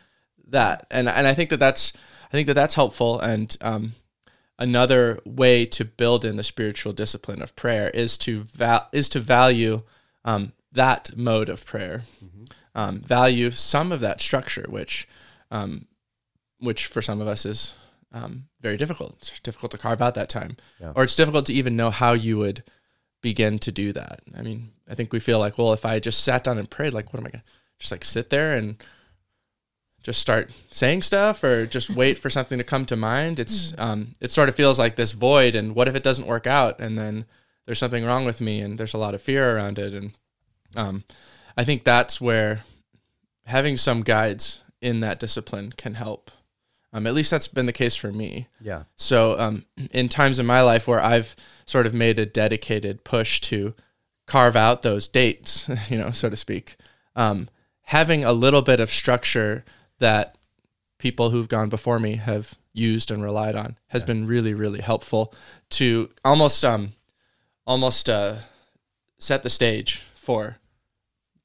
that. 0.49 0.87
And 0.91 1.09
and 1.09 1.27
i 1.29 1.35
think 1.35 1.51
that 1.51 1.59
that's 1.59 1.93
i 2.29 2.33
think 2.33 2.47
that 2.49 2.55
that's 2.55 2.75
helpful 2.75 3.21
and 3.21 3.57
um 3.61 3.93
another 4.59 5.21
way 5.25 5.65
to 5.67 5.85
build 5.85 6.25
in 6.25 6.37
the 6.37 6.43
spiritual 6.43 6.93
discipline 6.93 7.43
of 7.43 7.55
prayer 7.57 7.91
is 7.91 8.17
to 8.19 8.43
val- 8.45 8.89
is 8.93 9.09
to 9.11 9.21
value 9.21 9.83
um 10.25 10.53
that 10.75 11.17
mode 11.17 11.49
of 11.51 11.67
prayer, 11.67 12.03
um, 12.75 13.01
value 13.03 13.51
some 13.51 13.93
of 13.93 14.01
that 14.01 14.23
structure, 14.23 14.65
which, 14.71 15.07
um, 15.51 15.87
which 16.61 16.87
for 16.87 17.03
some 17.03 17.21
of 17.21 17.29
us 17.29 17.45
is 17.45 17.75
um, 18.13 18.45
very 18.63 18.79
difficult. 18.79 19.19
It's 19.21 19.39
difficult 19.41 19.71
to 19.73 19.79
carve 19.79 20.01
out 20.01 20.15
that 20.15 20.31
time, 20.31 20.57
Yeah. 20.81 20.93
or 20.97 21.05
it's 21.05 21.15
difficult 21.17 21.45
to 21.47 21.53
even 21.53 21.77
know 21.77 21.91
how 21.91 22.13
you 22.15 22.39
would 22.39 22.63
begin 23.21 23.59
to 23.59 23.71
do 23.71 23.93
that. 23.93 24.21
I 24.35 24.41
mean, 24.41 24.71
I 24.89 24.95
think 24.95 25.13
we 25.13 25.21
feel 25.21 25.39
like, 25.39 25.59
well, 25.59 25.75
if 25.75 25.85
I 25.85 25.99
just 26.01 26.25
sat 26.25 26.43
down 26.45 26.57
and 26.57 26.71
prayed, 26.71 26.95
like, 26.95 27.13
what 27.13 27.21
am 27.21 27.27
I 27.27 27.31
gonna 27.31 27.45
just 27.79 27.93
like 27.93 28.05
sit 28.05 28.31
there 28.31 28.55
and 28.57 28.83
just 30.03 30.21
start 30.21 30.51
saying 30.71 31.03
stuff, 31.03 31.45
or 31.45 31.67
just 31.67 31.91
wait 31.91 32.19
for 32.19 32.31
something 32.31 32.59
to 32.59 32.65
come 32.65 32.87
to 32.87 32.97
mind? 32.97 33.39
It's 33.39 33.75
um, 33.79 34.15
it 34.21 34.31
sort 34.31 34.49
of 34.49 34.55
feels 34.55 34.79
like 34.79 34.97
this 34.97 35.13
void, 35.13 35.55
and 35.55 35.75
what 35.75 35.89
if 35.89 35.95
it 35.95 36.03
doesn't 36.03 36.27
work 36.27 36.47
out, 36.47 36.81
and 36.81 36.99
then 36.99 37.27
there's 37.67 37.79
something 37.79 38.05
wrong 38.05 38.25
with 38.25 38.41
me, 38.41 38.61
and 38.61 38.79
there's 38.79 38.95
a 38.95 38.99
lot 38.99 39.15
of 39.15 39.23
fear 39.23 39.57
around 39.57 39.79
it, 39.79 39.95
and 39.95 40.13
um, 40.77 41.05
I 41.57 41.65
think 41.65 41.85
that's 41.85 42.21
where 42.21 42.65
having 43.47 43.77
some 43.77 44.03
guides 44.03 44.59
in 44.81 45.01
that 45.01 45.21
discipline 45.21 45.73
can 45.77 45.95
help. 45.95 46.31
Um, 46.93 47.07
at 47.07 47.15
least 47.15 47.31
that's 47.31 47.49
been 47.49 47.67
the 47.67 47.73
case 47.73 47.97
for 47.97 48.13
me. 48.13 48.49
Yeah. 48.61 48.85
So, 48.97 49.39
um, 49.39 49.65
in 49.93 50.09
times 50.09 50.39
in 50.39 50.45
my 50.45 50.61
life 50.61 50.87
where 50.87 51.03
I've 51.03 51.35
sort 51.65 51.87
of 51.87 51.95
made 51.95 52.19
a 52.19 52.27
dedicated 52.27 53.03
push 53.03 53.41
to 53.43 53.75
carve 54.27 54.57
out 54.57 54.83
those 54.83 55.09
dates, 55.09 55.71
you 55.89 55.97
know, 55.97 56.11
so 56.11 56.29
to 56.29 56.37
speak, 56.37 56.77
um, 57.17 57.49
having 57.85 58.25
a 58.25 58.33
little 58.33 58.63
bit 58.63 58.81
of 58.81 58.91
structure 58.91 59.65
that 60.03 60.37
people 60.99 61.31
who've 61.31 61.49
gone 61.49 61.69
before 61.69 61.99
me 61.99 62.17
have 62.17 62.55
used 62.73 63.11
and 63.11 63.23
relied 63.25 63.57
on 63.57 63.79
has 63.89 64.03
been 64.03 64.27
really, 64.27 64.55
really 64.55 64.81
helpful 64.81 65.33
to 65.71 66.11
almost, 66.25 66.65
um, 66.65 66.93
almost 67.67 68.09
uh, 68.09 68.37
set 69.19 69.43
the 69.43 69.51
stage 69.51 70.03
for 70.15 70.57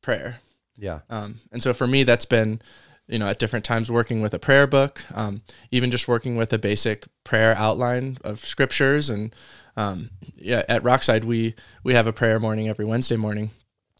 prayer. 0.01 0.39
Yeah. 0.75 0.99
Um, 1.09 1.41
and 1.51 1.61
so 1.61 1.73
for 1.73 1.87
me, 1.87 2.03
that's 2.03 2.25
been, 2.25 2.61
you 3.07 3.19
know, 3.19 3.27
at 3.27 3.39
different 3.39 3.65
times 3.65 3.91
working 3.91 4.21
with 4.21 4.33
a 4.33 4.39
prayer 4.39 4.67
book, 4.67 5.03
um, 5.13 5.41
even 5.71 5.91
just 5.91 6.07
working 6.07 6.35
with 6.35 6.53
a 6.53 6.57
basic 6.57 7.05
prayer 7.23 7.55
outline 7.57 8.17
of 8.23 8.45
scriptures. 8.45 9.09
And 9.09 9.35
um, 9.75 10.09
yeah, 10.35 10.63
at 10.67 10.83
Rockside, 10.83 11.23
we 11.23 11.55
we 11.83 11.93
have 11.93 12.07
a 12.07 12.13
prayer 12.13 12.39
morning 12.39 12.67
every 12.67 12.85
Wednesday 12.85 13.15
morning, 13.15 13.51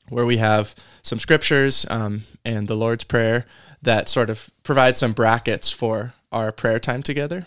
where 0.09 0.25
we 0.25 0.37
have 0.37 0.73
some 1.03 1.19
scriptures 1.19 1.85
um, 1.89 2.23
and 2.45 2.67
the 2.67 2.75
Lord's 2.75 3.03
prayer 3.03 3.45
that 3.81 4.09
sort 4.09 4.29
of 4.29 4.49
provide 4.63 4.97
some 4.97 5.13
brackets 5.13 5.69
for 5.71 6.13
our 6.31 6.51
prayer 6.51 6.79
time 6.79 7.03
together. 7.03 7.45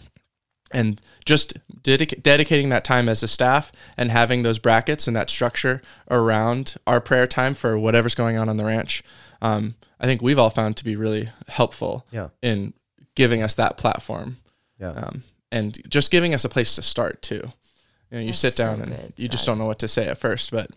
And 0.73 1.01
just 1.25 1.55
dedic- 1.83 2.23
dedicating 2.23 2.68
that 2.68 2.85
time 2.85 3.09
as 3.09 3.23
a 3.25 3.29
staff 3.29 3.73
and 3.96 4.11
having 4.11 4.42
those 4.44 4.61
brackets 4.61 5.09
and 5.09 5.16
that 5.16 5.29
structure 5.29 5.83
around 6.09 6.77
our 6.87 7.01
prayer 7.01 7.27
time 7.27 7.55
for 7.55 7.77
whatever's 7.77 8.14
going 8.14 8.37
on 8.38 8.49
on 8.49 8.57
the 8.57 8.64
ranch, 8.64 9.03
um, 9.42 9.75
I 9.99 10.07
think 10.07 10.23
we've 10.23 10.38
all 10.38 10.49
found 10.51 10.77
to 10.77 10.85
be 10.85 10.94
really 10.94 11.29
helpful 11.49 12.07
Yeah. 12.12 12.29
in 12.40 12.73
giving 13.16 13.42
us 13.42 13.57
that 13.57 13.77
platform 13.79 14.37
Yeah. 14.79 14.90
um, 14.92 15.25
and 15.51 15.77
just 15.88 16.12
giving 16.12 16.35
us 16.35 16.44
a 16.44 16.49
place 16.49 16.77
to 16.77 16.83
start 16.83 17.20
too. 17.20 17.53
You 18.11 18.18
know, 18.18 18.20
you 18.20 18.27
That's 18.29 18.38
sit 18.38 18.57
down 18.57 18.77
so 18.77 18.83
and 18.85 18.92
good, 18.92 19.12
you 19.16 19.29
just 19.29 19.46
don't 19.46 19.59
know 19.59 19.66
what 19.66 19.81
to 19.81 19.88
say 19.88 20.07
at 20.07 20.18
first, 20.18 20.53
but 20.53 20.70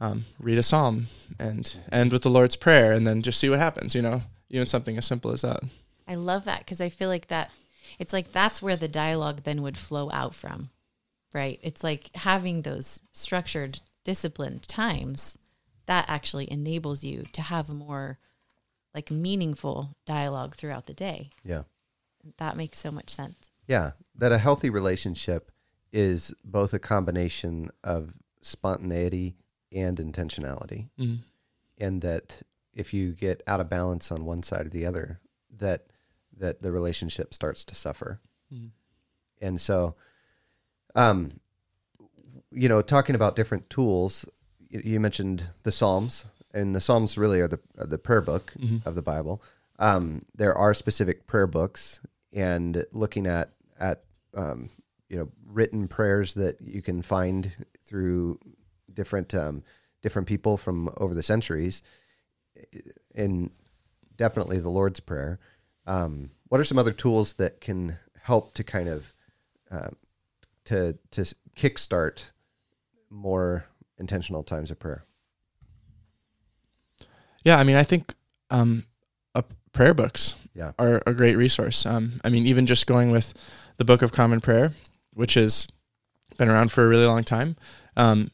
um, 0.00 0.24
read 0.38 0.58
a 0.58 0.62
psalm 0.62 1.06
and 1.38 1.76
end 1.90 2.12
with 2.12 2.22
the 2.22 2.30
Lord's 2.30 2.56
prayer, 2.56 2.92
and 2.92 3.06
then 3.06 3.22
just 3.22 3.38
see 3.38 3.48
what 3.48 3.58
happens. 3.58 3.94
You 3.94 4.02
know, 4.02 4.22
even 4.50 4.66
something 4.66 4.98
as 4.98 5.06
simple 5.06 5.32
as 5.32 5.42
that. 5.42 5.60
I 6.06 6.16
love 6.16 6.44
that 6.44 6.60
because 6.60 6.80
I 6.80 6.90
feel 6.90 7.08
like 7.08 7.28
that 7.28 7.50
it's 7.98 8.12
like 8.12 8.32
that's 8.32 8.62
where 8.62 8.76
the 8.76 8.88
dialogue 8.88 9.42
then 9.44 9.62
would 9.62 9.76
flow 9.76 10.10
out 10.10 10.34
from, 10.34 10.70
right? 11.34 11.58
It's 11.62 11.84
like 11.84 12.10
having 12.14 12.62
those 12.62 13.02
structured, 13.12 13.80
disciplined 14.04 14.66
times 14.68 15.38
that 15.86 16.06
actually 16.08 16.50
enables 16.50 17.04
you 17.04 17.24
to 17.32 17.42
have 17.42 17.68
a 17.68 17.74
more 17.74 18.18
like 18.94 19.10
meaningful 19.10 19.96
dialogue 20.06 20.54
throughout 20.54 20.86
the 20.86 20.94
day. 20.94 21.30
Yeah. 21.44 21.62
That 22.38 22.56
makes 22.56 22.78
so 22.78 22.90
much 22.90 23.10
sense. 23.10 23.50
Yeah, 23.66 23.92
that 24.16 24.32
a 24.32 24.38
healthy 24.38 24.70
relationship 24.70 25.50
is 25.92 26.34
both 26.44 26.72
a 26.72 26.78
combination 26.78 27.70
of 27.82 28.14
spontaneity 28.40 29.36
and 29.74 29.98
intentionality, 29.98 30.88
Mm. 30.98 31.18
and 31.78 32.00
that 32.02 32.42
if 32.72 32.94
you 32.94 33.12
get 33.12 33.42
out 33.46 33.60
of 33.60 33.68
balance 33.68 34.10
on 34.12 34.24
one 34.24 34.42
side 34.42 34.66
or 34.66 34.70
the 34.70 34.86
other, 34.86 35.20
that 35.50 35.86
that 36.36 36.62
the 36.62 36.72
relationship 36.72 37.32
starts 37.32 37.62
to 37.64 37.74
suffer. 37.74 38.20
Mm. 38.52 38.70
And 39.40 39.60
so, 39.60 39.94
um, 40.96 41.38
you 42.50 42.68
know, 42.68 42.82
talking 42.82 43.14
about 43.14 43.36
different 43.36 43.70
tools, 43.70 44.24
you, 44.68 44.80
you 44.84 45.00
mentioned 45.00 45.48
the 45.62 45.70
Psalms, 45.72 46.26
and 46.52 46.74
the 46.74 46.80
Psalms 46.80 47.16
really 47.18 47.40
are 47.40 47.48
the 47.48 47.60
are 47.78 47.86
the 47.86 47.98
prayer 47.98 48.20
book 48.20 48.52
of 48.84 48.94
the 48.94 49.02
Bible. 49.02 49.42
Um, 49.78 50.22
there 50.34 50.56
are 50.56 50.72
specific 50.74 51.26
prayer 51.26 51.46
books, 51.46 52.00
and 52.32 52.84
looking 52.92 53.26
at 53.26 53.50
at 53.78 54.02
um, 54.34 54.70
you 55.08 55.16
know 55.18 55.28
written 55.46 55.88
prayers 55.88 56.34
that 56.34 56.60
you 56.60 56.82
can 56.82 57.02
find 57.02 57.50
through 57.84 58.38
different 58.94 59.34
um, 59.34 59.62
different 60.02 60.28
people 60.28 60.56
from 60.56 60.90
over 60.96 61.14
the 61.14 61.22
centuries, 61.22 61.82
and 63.14 63.50
definitely 64.16 64.58
the 64.58 64.70
Lord's 64.70 65.00
Prayer. 65.00 65.38
Um, 65.86 66.30
what 66.48 66.60
are 66.60 66.64
some 66.64 66.78
other 66.78 66.92
tools 66.92 67.34
that 67.34 67.60
can 67.60 67.96
help 68.22 68.54
to 68.54 68.64
kind 68.64 68.88
of 68.88 69.12
uh, 69.70 69.90
to 70.64 70.96
to 71.10 71.20
kickstart 71.56 72.30
more 73.10 73.66
intentional 73.98 74.42
times 74.42 74.70
of 74.70 74.78
prayer? 74.78 75.04
Yeah, 77.44 77.56
I 77.56 77.64
mean, 77.64 77.76
I 77.76 77.84
think 77.84 78.14
um, 78.50 78.84
uh, 79.34 79.42
prayer 79.72 79.94
books 79.94 80.34
Yeah. 80.54 80.72
are 80.78 81.02
a 81.06 81.12
great 81.12 81.36
resource. 81.36 81.84
Um, 81.84 82.20
I 82.24 82.28
mean, 82.30 82.46
even 82.46 82.66
just 82.66 82.86
going 82.86 83.10
with 83.10 83.34
the 83.76 83.84
Book 83.84 84.02
of 84.02 84.12
Common 84.12 84.40
Prayer, 84.40 84.72
which 85.12 85.34
has 85.34 85.68
been 86.38 86.48
around 86.48 86.72
for 86.72 86.84
a 86.84 86.88
really 86.88 87.06
long 87.06 87.22
time. 87.24 87.56
Um, 87.96 88.30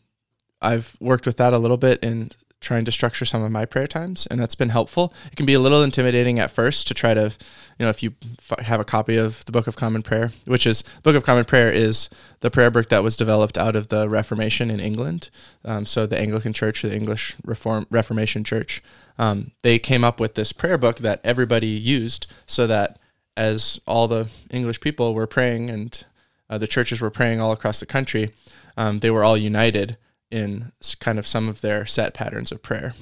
I've 0.61 0.96
worked 1.01 1.27
with 1.27 1.37
that 1.38 1.53
a 1.53 1.59
little 1.59 1.77
bit 1.77 2.03
in 2.03 2.33
trying 2.61 2.85
to 2.85 2.92
structure 2.92 3.25
some 3.25 3.42
of 3.42 3.51
my 3.51 3.64
prayer 3.64 3.87
times, 3.87 4.27
and 4.27 4.38
that's 4.38 4.55
been 4.55 4.68
helpful. 4.68 5.14
It 5.33 5.37
can 5.37 5.46
be 5.46 5.55
a 5.55 5.61
little 5.61 5.83
intimidating 5.83 6.38
at 6.38 6.51
first 6.51 6.87
to 6.88 6.94
try 6.94 7.14
to, 7.14 7.33
you 7.79 7.85
know, 7.85 7.88
if 7.88 8.03
you 8.03 8.14
f- 8.51 8.66
have 8.66 8.81
a 8.81 8.85
copy 8.85 9.16
of 9.16 9.44
the 9.46 9.53
Book 9.53 9.66
of 9.66 9.77
Common 9.77 10.03
Prayer, 10.03 10.31
which 10.44 10.66
is 10.66 10.85
Book 11.03 11.16
of 11.16 11.25
Common 11.25 11.46
Prayer 11.46 11.70
is 11.70 12.11
the 12.40 12.51
prayer 12.51 12.70
book 12.70 12.90
that 12.90 13.03
was 13.03 13.16
developed 13.16 13.57
out 13.57 13.77
of 13.77 13.88
the 13.88 14.09
Reformation 14.09 14.70
in 14.70 14.79
England. 14.79 15.31
Um, 15.64 15.87
so 15.87 16.07
the 16.07 16.18
Anglican 16.18 16.53
Church, 16.53 16.83
the 16.83 16.94
English 16.94 17.35
Reform 17.44 17.87
Reformation 17.90 18.44
Church, 18.44 18.83
um, 19.18 19.53
they 19.62 19.79
came 19.79 20.05
up 20.05 20.20
with 20.20 20.35
this 20.35 20.53
prayer 20.53 20.79
book 20.79 20.99
that 20.99 21.20
everybody 21.25 21.68
used, 21.68 22.27
so 22.46 22.66
that 22.66 22.99
as 23.37 23.81
all 23.87 24.07
the 24.07 24.29
English 24.51 24.81
people 24.81 25.14
were 25.14 25.27
praying 25.27 25.70
and 25.70 26.05
uh, 26.51 26.59
the 26.59 26.66
churches 26.66 27.01
were 27.01 27.11
praying 27.11 27.40
all 27.40 27.53
across 27.53 27.81
the 27.81 27.87
country, 27.87 28.33
um, 28.77 28.99
they 28.99 29.11
were 29.11 29.25
all 29.25 29.37
united 29.37 29.96
in 30.31 30.73
kind 31.01 31.19
of 31.19 31.27
some 31.27 31.49
of 31.49 31.61
their 31.61 31.87
set 31.87 32.14
patterns 32.14 32.53
of 32.53 32.62
prayer. 32.62 32.95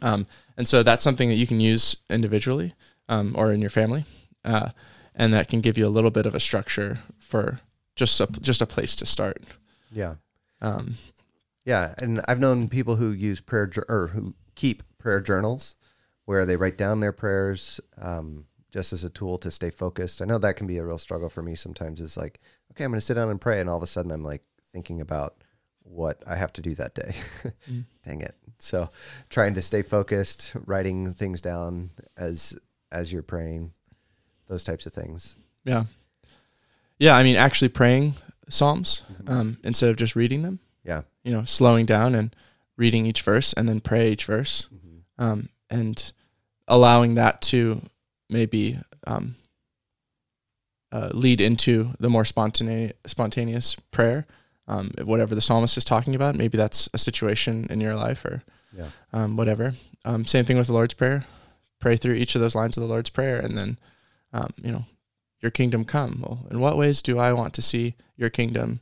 Um, 0.00 0.26
and 0.56 0.66
so 0.66 0.82
that's 0.82 1.04
something 1.04 1.28
that 1.28 1.36
you 1.36 1.46
can 1.46 1.60
use 1.60 1.96
individually 2.10 2.74
um, 3.08 3.34
or 3.36 3.52
in 3.52 3.60
your 3.60 3.70
family, 3.70 4.04
uh, 4.44 4.70
and 5.14 5.32
that 5.34 5.48
can 5.48 5.60
give 5.60 5.76
you 5.78 5.86
a 5.86 5.90
little 5.96 6.10
bit 6.10 6.26
of 6.26 6.34
a 6.34 6.40
structure 6.40 6.98
for 7.18 7.60
just 7.94 8.20
a, 8.20 8.26
just 8.40 8.62
a 8.62 8.66
place 8.66 8.96
to 8.96 9.06
start. 9.06 9.42
Yeah. 9.92 10.14
Um, 10.60 10.96
Yeah, 11.64 11.94
and 11.98 12.20
I've 12.26 12.40
known 12.40 12.68
people 12.68 12.96
who 12.96 13.12
use 13.12 13.40
prayer 13.40 13.70
or 13.88 14.08
who 14.08 14.34
keep 14.54 14.82
prayer 14.98 15.20
journals 15.20 15.76
where 16.24 16.44
they 16.44 16.56
write 16.56 16.76
down 16.76 17.00
their 17.00 17.12
prayers 17.12 17.80
um, 18.00 18.46
just 18.70 18.92
as 18.92 19.04
a 19.04 19.10
tool 19.10 19.38
to 19.38 19.50
stay 19.50 19.70
focused. 19.70 20.20
I 20.20 20.24
know 20.24 20.38
that 20.38 20.56
can 20.56 20.66
be 20.66 20.78
a 20.78 20.86
real 20.86 20.98
struggle 20.98 21.28
for 21.28 21.42
me 21.42 21.54
sometimes. 21.54 22.00
Is 22.00 22.16
like, 22.16 22.40
okay, 22.72 22.84
I'm 22.84 22.90
going 22.90 22.98
to 22.98 23.06
sit 23.06 23.14
down 23.14 23.30
and 23.30 23.40
pray, 23.40 23.60
and 23.60 23.68
all 23.68 23.76
of 23.76 23.82
a 23.82 23.86
sudden 23.86 24.10
I'm 24.10 24.24
like 24.24 24.42
thinking 24.72 25.00
about 25.00 25.36
what 25.82 26.22
I 26.26 26.36
have 26.36 26.52
to 26.54 26.60
do 26.62 26.74
that 26.74 26.94
day. 26.94 27.14
Dang 28.04 28.20
it! 28.20 28.34
So 28.58 28.90
trying 29.28 29.54
to 29.54 29.62
stay 29.62 29.82
focused, 29.82 30.54
writing 30.66 31.12
things 31.12 31.40
down 31.40 31.90
as 32.16 32.58
as 32.90 33.12
you're 33.12 33.22
praying, 33.22 33.72
those 34.48 34.64
types 34.64 34.86
of 34.86 34.92
things. 34.92 35.36
yeah, 35.64 35.84
yeah. 36.98 37.16
I 37.16 37.22
mean, 37.22 37.36
actually 37.36 37.68
praying 37.70 38.14
psalms 38.48 39.02
um, 39.26 39.58
instead 39.64 39.90
of 39.90 39.96
just 39.96 40.16
reading 40.16 40.42
them. 40.42 40.60
Yeah, 40.84 41.02
you 41.24 41.32
know, 41.32 41.44
slowing 41.44 41.86
down 41.86 42.14
and 42.14 42.34
reading 42.76 43.06
each 43.06 43.22
verse 43.22 43.52
and 43.52 43.68
then 43.68 43.80
pray 43.80 44.12
each 44.12 44.24
verse, 44.24 44.66
um, 45.18 45.48
and 45.70 46.12
allowing 46.68 47.14
that 47.14 47.42
to 47.42 47.82
maybe 48.28 48.78
um, 49.06 49.36
uh, 50.90 51.10
lead 51.12 51.40
into 51.40 51.92
the 52.00 52.08
more 52.08 52.24
spontaneous 52.24 52.92
spontaneous 53.06 53.76
prayer, 53.90 54.26
um, 54.68 54.90
whatever 55.04 55.34
the 55.34 55.40
psalmist 55.40 55.76
is 55.76 55.84
talking 55.84 56.14
about. 56.14 56.34
Maybe 56.36 56.56
that's 56.56 56.88
a 56.94 56.98
situation 56.98 57.66
in 57.70 57.80
your 57.80 57.94
life 57.96 58.24
or 58.24 58.42
yeah, 58.76 58.88
um, 59.12 59.36
whatever. 59.36 59.74
Um, 60.04 60.24
same 60.24 60.44
thing 60.44 60.56
with 60.58 60.66
the 60.68 60.72
Lord's 60.72 60.94
Prayer. 60.94 61.24
Pray 61.80 61.96
through 61.96 62.14
each 62.14 62.34
of 62.34 62.40
those 62.40 62.54
lines 62.54 62.76
of 62.76 62.82
the 62.82 62.88
Lord's 62.88 63.10
Prayer, 63.10 63.38
and 63.40 63.58
then, 63.58 63.78
um, 64.32 64.48
you 64.62 64.70
know, 64.72 64.84
your 65.40 65.50
kingdom 65.50 65.84
come. 65.84 66.20
Well, 66.22 66.46
in 66.50 66.60
what 66.60 66.76
ways 66.78 67.02
do 67.02 67.18
I 67.18 67.32
want 67.32 67.54
to 67.54 67.62
see 67.62 67.96
your 68.16 68.30
kingdom 68.30 68.80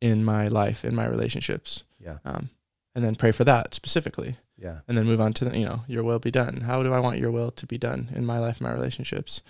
in 0.00 0.24
my 0.24 0.46
life, 0.46 0.84
in 0.84 0.94
my 0.94 1.06
relationships? 1.06 1.82
yeah, 1.98 2.18
Um, 2.24 2.50
and 2.94 3.02
then 3.04 3.14
pray 3.16 3.32
for 3.32 3.44
that 3.44 3.74
specifically. 3.74 4.36
Yeah. 4.58 4.80
and 4.86 4.96
then 4.96 5.06
move 5.06 5.20
on 5.20 5.32
to 5.34 5.44
the, 5.46 5.58
you 5.58 5.64
know 5.66 5.80
your 5.88 6.04
will 6.04 6.20
be 6.20 6.30
done 6.30 6.60
how 6.60 6.84
do 6.84 6.92
i 6.92 7.00
want 7.00 7.18
your 7.18 7.32
will 7.32 7.50
to 7.50 7.66
be 7.66 7.78
done 7.78 8.08
in 8.14 8.24
my 8.24 8.38
life 8.38 8.60
my 8.60 8.72
relationships 8.72 9.42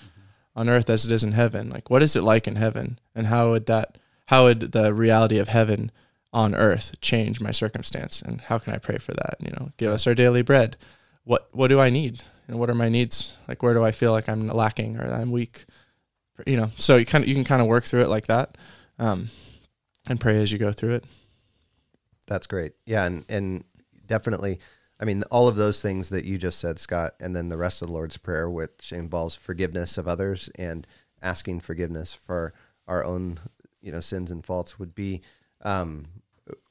on 0.56 0.70
earth 0.70 0.88
as 0.88 1.04
it 1.04 1.12
is 1.12 1.22
in 1.22 1.32
heaven 1.32 1.68
like 1.68 1.90
what 1.90 2.02
is 2.02 2.16
it 2.16 2.22
like 2.22 2.48
in 2.48 2.56
heaven 2.56 2.98
and 3.14 3.26
how 3.26 3.50
would 3.50 3.66
that 3.66 3.98
how 4.32 4.44
would 4.44 4.72
the 4.72 4.94
reality 4.94 5.38
of 5.38 5.48
heaven 5.48 5.92
on 6.32 6.54
earth 6.54 6.98
change 7.00 7.40
my 7.40 7.50
circumstance? 7.50 8.22
And 8.22 8.40
how 8.40 8.58
can 8.58 8.72
i 8.72 8.78
pray 8.78 8.98
for 8.98 9.12
that? 9.12 9.36
You 9.40 9.50
know 9.50 9.70
give 9.76 9.92
us 9.92 10.06
our 10.06 10.14
daily 10.14 10.42
bread. 10.42 10.76
What 11.24 11.48
what 11.52 11.68
do 11.68 11.78
i 11.78 11.90
need? 11.90 12.22
And 12.48 12.58
what 12.58 12.70
are 12.70 12.74
my 12.74 12.88
needs? 12.88 13.34
Like 13.46 13.62
where 13.62 13.74
do 13.74 13.84
i 13.84 13.92
feel 13.92 14.12
like 14.12 14.28
i'm 14.28 14.48
lacking 14.48 14.98
or 14.98 15.12
i'm 15.12 15.30
weak? 15.30 15.66
You 16.46 16.56
know 16.56 16.70
so 16.76 16.96
you 16.96 17.06
kind 17.06 17.22
of 17.22 17.28
you 17.28 17.34
can 17.34 17.44
kind 17.44 17.62
of 17.62 17.68
work 17.68 17.84
through 17.84 18.02
it 18.02 18.08
like 18.08 18.26
that 18.26 18.56
um, 18.98 19.30
and 20.08 20.20
pray 20.20 20.40
as 20.42 20.50
you 20.50 20.58
go 20.58 20.72
through 20.72 20.94
it. 20.94 21.04
That's 22.26 22.46
great. 22.46 22.72
Yeah, 22.86 23.04
and 23.04 23.24
and 23.28 23.64
definitely, 24.06 24.60
I 25.00 25.04
mean, 25.04 25.24
all 25.30 25.48
of 25.48 25.56
those 25.56 25.82
things 25.82 26.08
that 26.10 26.24
you 26.24 26.38
just 26.38 26.58
said, 26.58 26.78
Scott, 26.78 27.12
and 27.20 27.34
then 27.34 27.48
the 27.48 27.56
rest 27.56 27.82
of 27.82 27.88
the 27.88 27.94
Lord's 27.94 28.16
Prayer, 28.16 28.48
which 28.48 28.92
involves 28.92 29.34
forgiveness 29.34 29.98
of 29.98 30.08
others 30.08 30.48
and 30.56 30.86
asking 31.20 31.60
forgiveness 31.60 32.14
for 32.14 32.54
our 32.86 33.04
own, 33.04 33.38
you 33.82 33.92
know, 33.92 34.00
sins 34.00 34.30
and 34.30 34.44
faults, 34.44 34.78
would 34.78 34.94
be, 34.94 35.22
um, 35.62 36.06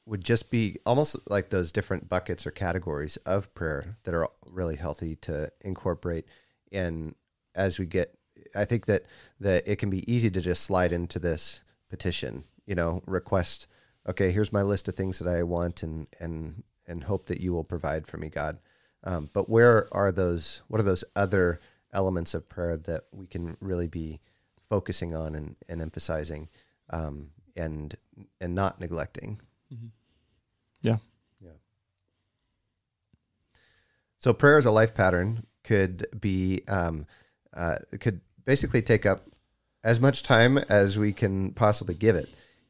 would 0.06 0.24
just 0.24 0.50
be 0.50 0.78
almost 0.84 1.16
like 1.30 1.50
those 1.50 1.72
different 1.72 2.08
buckets 2.08 2.46
or 2.46 2.50
categories 2.50 3.16
of 3.18 3.54
prayer 3.54 3.96
that 4.04 4.14
are 4.14 4.28
really 4.46 4.76
healthy 4.76 5.16
to 5.16 5.50
incorporate. 5.60 6.26
And 6.72 7.14
as 7.54 7.78
we 7.78 7.86
get, 7.86 8.14
I 8.56 8.64
think 8.64 8.86
that 8.86 9.04
that 9.40 9.66
it 9.66 9.76
can 9.76 9.90
be 9.90 10.10
easy 10.12 10.30
to 10.30 10.40
just 10.40 10.64
slide 10.64 10.92
into 10.92 11.18
this 11.18 11.62
petition, 11.88 12.44
you 12.66 12.74
know, 12.74 13.02
request 13.06 13.68
okay, 14.08 14.30
here's 14.30 14.52
my 14.52 14.62
list 14.62 14.88
of 14.88 14.94
things 14.94 15.18
that 15.18 15.28
I 15.28 15.42
want 15.42 15.82
and 15.82 16.08
and 16.20 16.62
and 16.86 17.04
hope 17.04 17.26
that 17.26 17.40
you 17.40 17.52
will 17.52 17.64
provide 17.64 18.06
for 18.06 18.16
me, 18.16 18.28
God. 18.28 18.58
Um, 19.04 19.30
but 19.32 19.48
where 19.48 19.92
are 19.92 20.12
those? 20.12 20.62
What 20.68 20.80
are 20.80 20.84
those 20.84 21.04
other 21.16 21.60
elements 21.92 22.34
of 22.34 22.48
prayer 22.48 22.76
that 22.76 23.04
we 23.12 23.26
can 23.26 23.56
really 23.60 23.86
be 23.86 24.20
focusing 24.68 25.14
on 25.14 25.34
and, 25.34 25.56
and 25.68 25.82
emphasizing, 25.82 26.48
um, 26.92 27.30
and 27.56 27.94
and 28.40 28.54
not 28.54 28.80
neglecting? 28.80 29.40
yeah 30.82 30.98
Yeah. 31.40 31.50
So 34.18 34.32
prayer 34.32 34.58
as 34.58 34.66
a 34.66 34.70
life 34.70 34.94
pattern 34.94 35.46
could 35.64 36.06
be 36.18 36.62
um, 36.68 37.06
uh, 37.54 37.76
could 38.00 38.20
basically 38.44 38.82
take 38.82 39.06
up 39.06 39.20
as 39.84 40.00
much 40.00 40.22
time 40.22 40.58
as 40.58 40.98
we 40.98 41.12
can 41.12 41.52
possibly 41.52 41.94
give 41.94 42.16
it, 42.16 42.28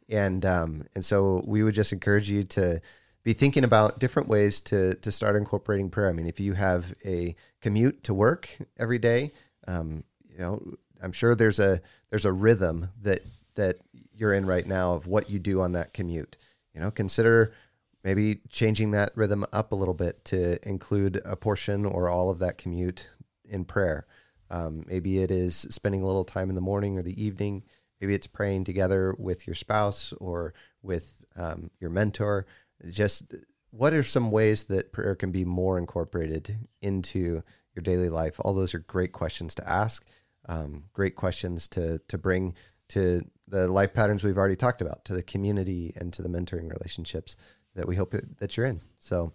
and 0.08 0.44
um, 0.46 0.86
and 0.94 1.04
so 1.04 1.42
we 1.46 1.62
would 1.62 1.74
just 1.74 1.92
encourage 1.92 2.30
you 2.30 2.44
to 2.44 2.80
be 3.24 3.32
thinking 3.32 3.64
about 3.64 3.98
different 3.98 4.28
ways 4.28 4.60
to 4.60 4.94
to 4.94 5.12
start 5.12 5.36
incorporating 5.36 5.90
prayer. 5.90 6.08
I 6.08 6.12
mean, 6.12 6.26
if 6.26 6.40
you 6.40 6.54
have 6.54 6.94
a 7.04 7.34
commute 7.60 8.04
to 8.04 8.14
work 8.14 8.48
every 8.78 8.98
day, 8.98 9.32
um, 9.68 10.04
you 10.28 10.38
know, 10.38 10.62
I'm 11.02 11.12
sure 11.12 11.34
there's 11.34 11.58
a 11.58 11.80
there's 12.10 12.24
a 12.24 12.32
rhythm 12.32 12.88
that 13.02 13.20
that 13.54 13.76
you're 14.14 14.32
in 14.32 14.46
right 14.46 14.66
now 14.66 14.94
of 14.94 15.06
what 15.06 15.30
you 15.30 15.38
do 15.38 15.60
on 15.60 15.72
that 15.72 15.92
commute. 15.92 16.36
You 16.74 16.80
know, 16.80 16.90
consider 16.90 17.52
maybe 18.04 18.40
changing 18.48 18.92
that 18.92 19.10
rhythm 19.14 19.44
up 19.52 19.72
a 19.72 19.76
little 19.76 19.94
bit 19.94 20.24
to 20.26 20.68
include 20.68 21.20
a 21.24 21.36
portion 21.36 21.84
or 21.84 22.08
all 22.08 22.30
of 22.30 22.38
that 22.40 22.58
commute 22.58 23.08
in 23.44 23.64
prayer. 23.64 24.06
Um, 24.50 24.84
maybe 24.86 25.18
it 25.18 25.30
is 25.30 25.56
spending 25.70 26.02
a 26.02 26.06
little 26.06 26.24
time 26.24 26.48
in 26.48 26.54
the 26.54 26.60
morning 26.60 26.98
or 26.98 27.02
the 27.02 27.22
evening. 27.22 27.62
Maybe 28.00 28.14
it's 28.14 28.26
praying 28.26 28.64
together 28.64 29.14
with 29.18 29.46
your 29.46 29.54
spouse 29.54 30.12
or 30.14 30.54
with 30.82 31.22
um, 31.36 31.70
your 31.80 31.90
mentor. 31.90 32.46
Just 32.90 33.34
what 33.70 33.94
are 33.94 34.02
some 34.02 34.30
ways 34.30 34.64
that 34.64 34.92
prayer 34.92 35.14
can 35.14 35.30
be 35.30 35.44
more 35.44 35.78
incorporated 35.78 36.56
into 36.82 37.42
your 37.74 37.82
daily 37.82 38.08
life? 38.08 38.38
All 38.40 38.52
those 38.52 38.74
are 38.74 38.80
great 38.80 39.12
questions 39.12 39.54
to 39.54 39.68
ask, 39.68 40.04
um, 40.48 40.84
great 40.92 41.16
questions 41.16 41.68
to 41.68 42.00
to 42.08 42.18
bring 42.18 42.54
to 42.92 43.22
the 43.48 43.68
life 43.68 43.92
patterns 43.92 44.24
we've 44.24 44.38
already 44.38 44.56
talked 44.56 44.80
about, 44.80 45.04
to 45.06 45.14
the 45.14 45.22
community 45.22 45.92
and 45.96 46.12
to 46.12 46.22
the 46.22 46.28
mentoring 46.28 46.70
relationships 46.70 47.36
that 47.74 47.86
we 47.86 47.96
hope 47.96 48.14
that 48.38 48.56
you're 48.56 48.66
in. 48.66 48.80
So. 48.98 49.32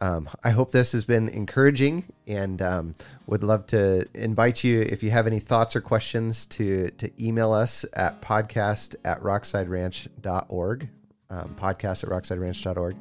Um, 0.00 0.28
I 0.42 0.50
hope 0.50 0.72
this 0.72 0.90
has 0.92 1.04
been 1.04 1.28
encouraging 1.28 2.04
and 2.26 2.60
um, 2.60 2.94
would 3.28 3.44
love 3.44 3.66
to 3.66 4.04
invite 4.14 4.64
you, 4.64 4.80
if 4.80 5.00
you 5.04 5.12
have 5.12 5.28
any 5.28 5.38
thoughts 5.38 5.76
or 5.76 5.80
questions, 5.80 6.46
to, 6.46 6.88
to 6.88 7.24
email 7.24 7.52
us 7.52 7.84
at 7.92 8.20
podcast 8.20 8.96
at 9.04 9.20
rocksideranch.org, 9.20 10.88
um, 11.30 11.54
podcast 11.56 12.02
at 12.02 12.10
rocksideranch.org. 12.10 12.96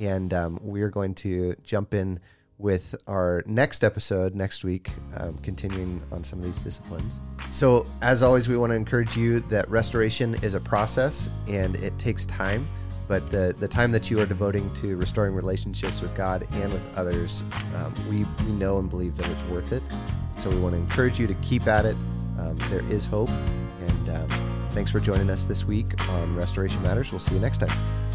And 0.00 0.32
um, 0.32 0.58
we're 0.62 0.88
going 0.88 1.14
to 1.16 1.54
jump 1.64 1.92
in 1.92 2.18
with 2.58 2.96
our 3.06 3.42
next 3.46 3.84
episode 3.84 4.34
next 4.34 4.64
week, 4.64 4.90
um, 5.16 5.38
continuing 5.38 6.02
on 6.10 6.24
some 6.24 6.40
of 6.40 6.44
these 6.44 6.58
disciplines. 6.58 7.20
So, 7.50 7.86
as 8.02 8.22
always, 8.22 8.48
we 8.48 8.56
want 8.56 8.70
to 8.72 8.76
encourage 8.76 9.16
you 9.16 9.40
that 9.40 9.68
restoration 9.70 10.34
is 10.42 10.54
a 10.54 10.60
process 10.60 11.30
and 11.46 11.76
it 11.76 11.96
takes 11.98 12.26
time 12.26 12.68
but 13.08 13.30
the, 13.30 13.56
the 13.58 13.66
time 13.66 13.90
that 13.92 14.10
you 14.10 14.20
are 14.20 14.26
devoting 14.26 14.70
to 14.74 14.96
restoring 14.96 15.34
relationships 15.34 16.02
with 16.02 16.14
God 16.14 16.46
and 16.52 16.70
with 16.70 16.82
others, 16.94 17.42
um, 17.74 17.92
we, 18.08 18.24
we 18.44 18.52
know 18.52 18.78
and 18.78 18.88
believe 18.88 19.16
that 19.16 19.28
it's 19.30 19.42
worth 19.44 19.72
it. 19.72 19.82
So 20.36 20.50
we 20.50 20.56
want 20.56 20.74
to 20.74 20.80
encourage 20.80 21.18
you 21.18 21.26
to 21.26 21.34
keep 21.36 21.66
at 21.66 21.86
it. 21.86 21.96
Um, 22.38 22.56
there 22.68 22.84
is 22.90 23.06
hope. 23.06 23.30
And 23.30 24.08
um, 24.10 24.28
thanks 24.72 24.92
for 24.92 25.00
joining 25.00 25.30
us 25.30 25.46
this 25.46 25.64
week 25.64 26.06
on 26.10 26.36
Restoration 26.36 26.82
Matters. 26.82 27.10
We'll 27.10 27.18
see 27.18 27.34
you 27.34 27.40
next 27.40 27.58
time. 27.58 28.07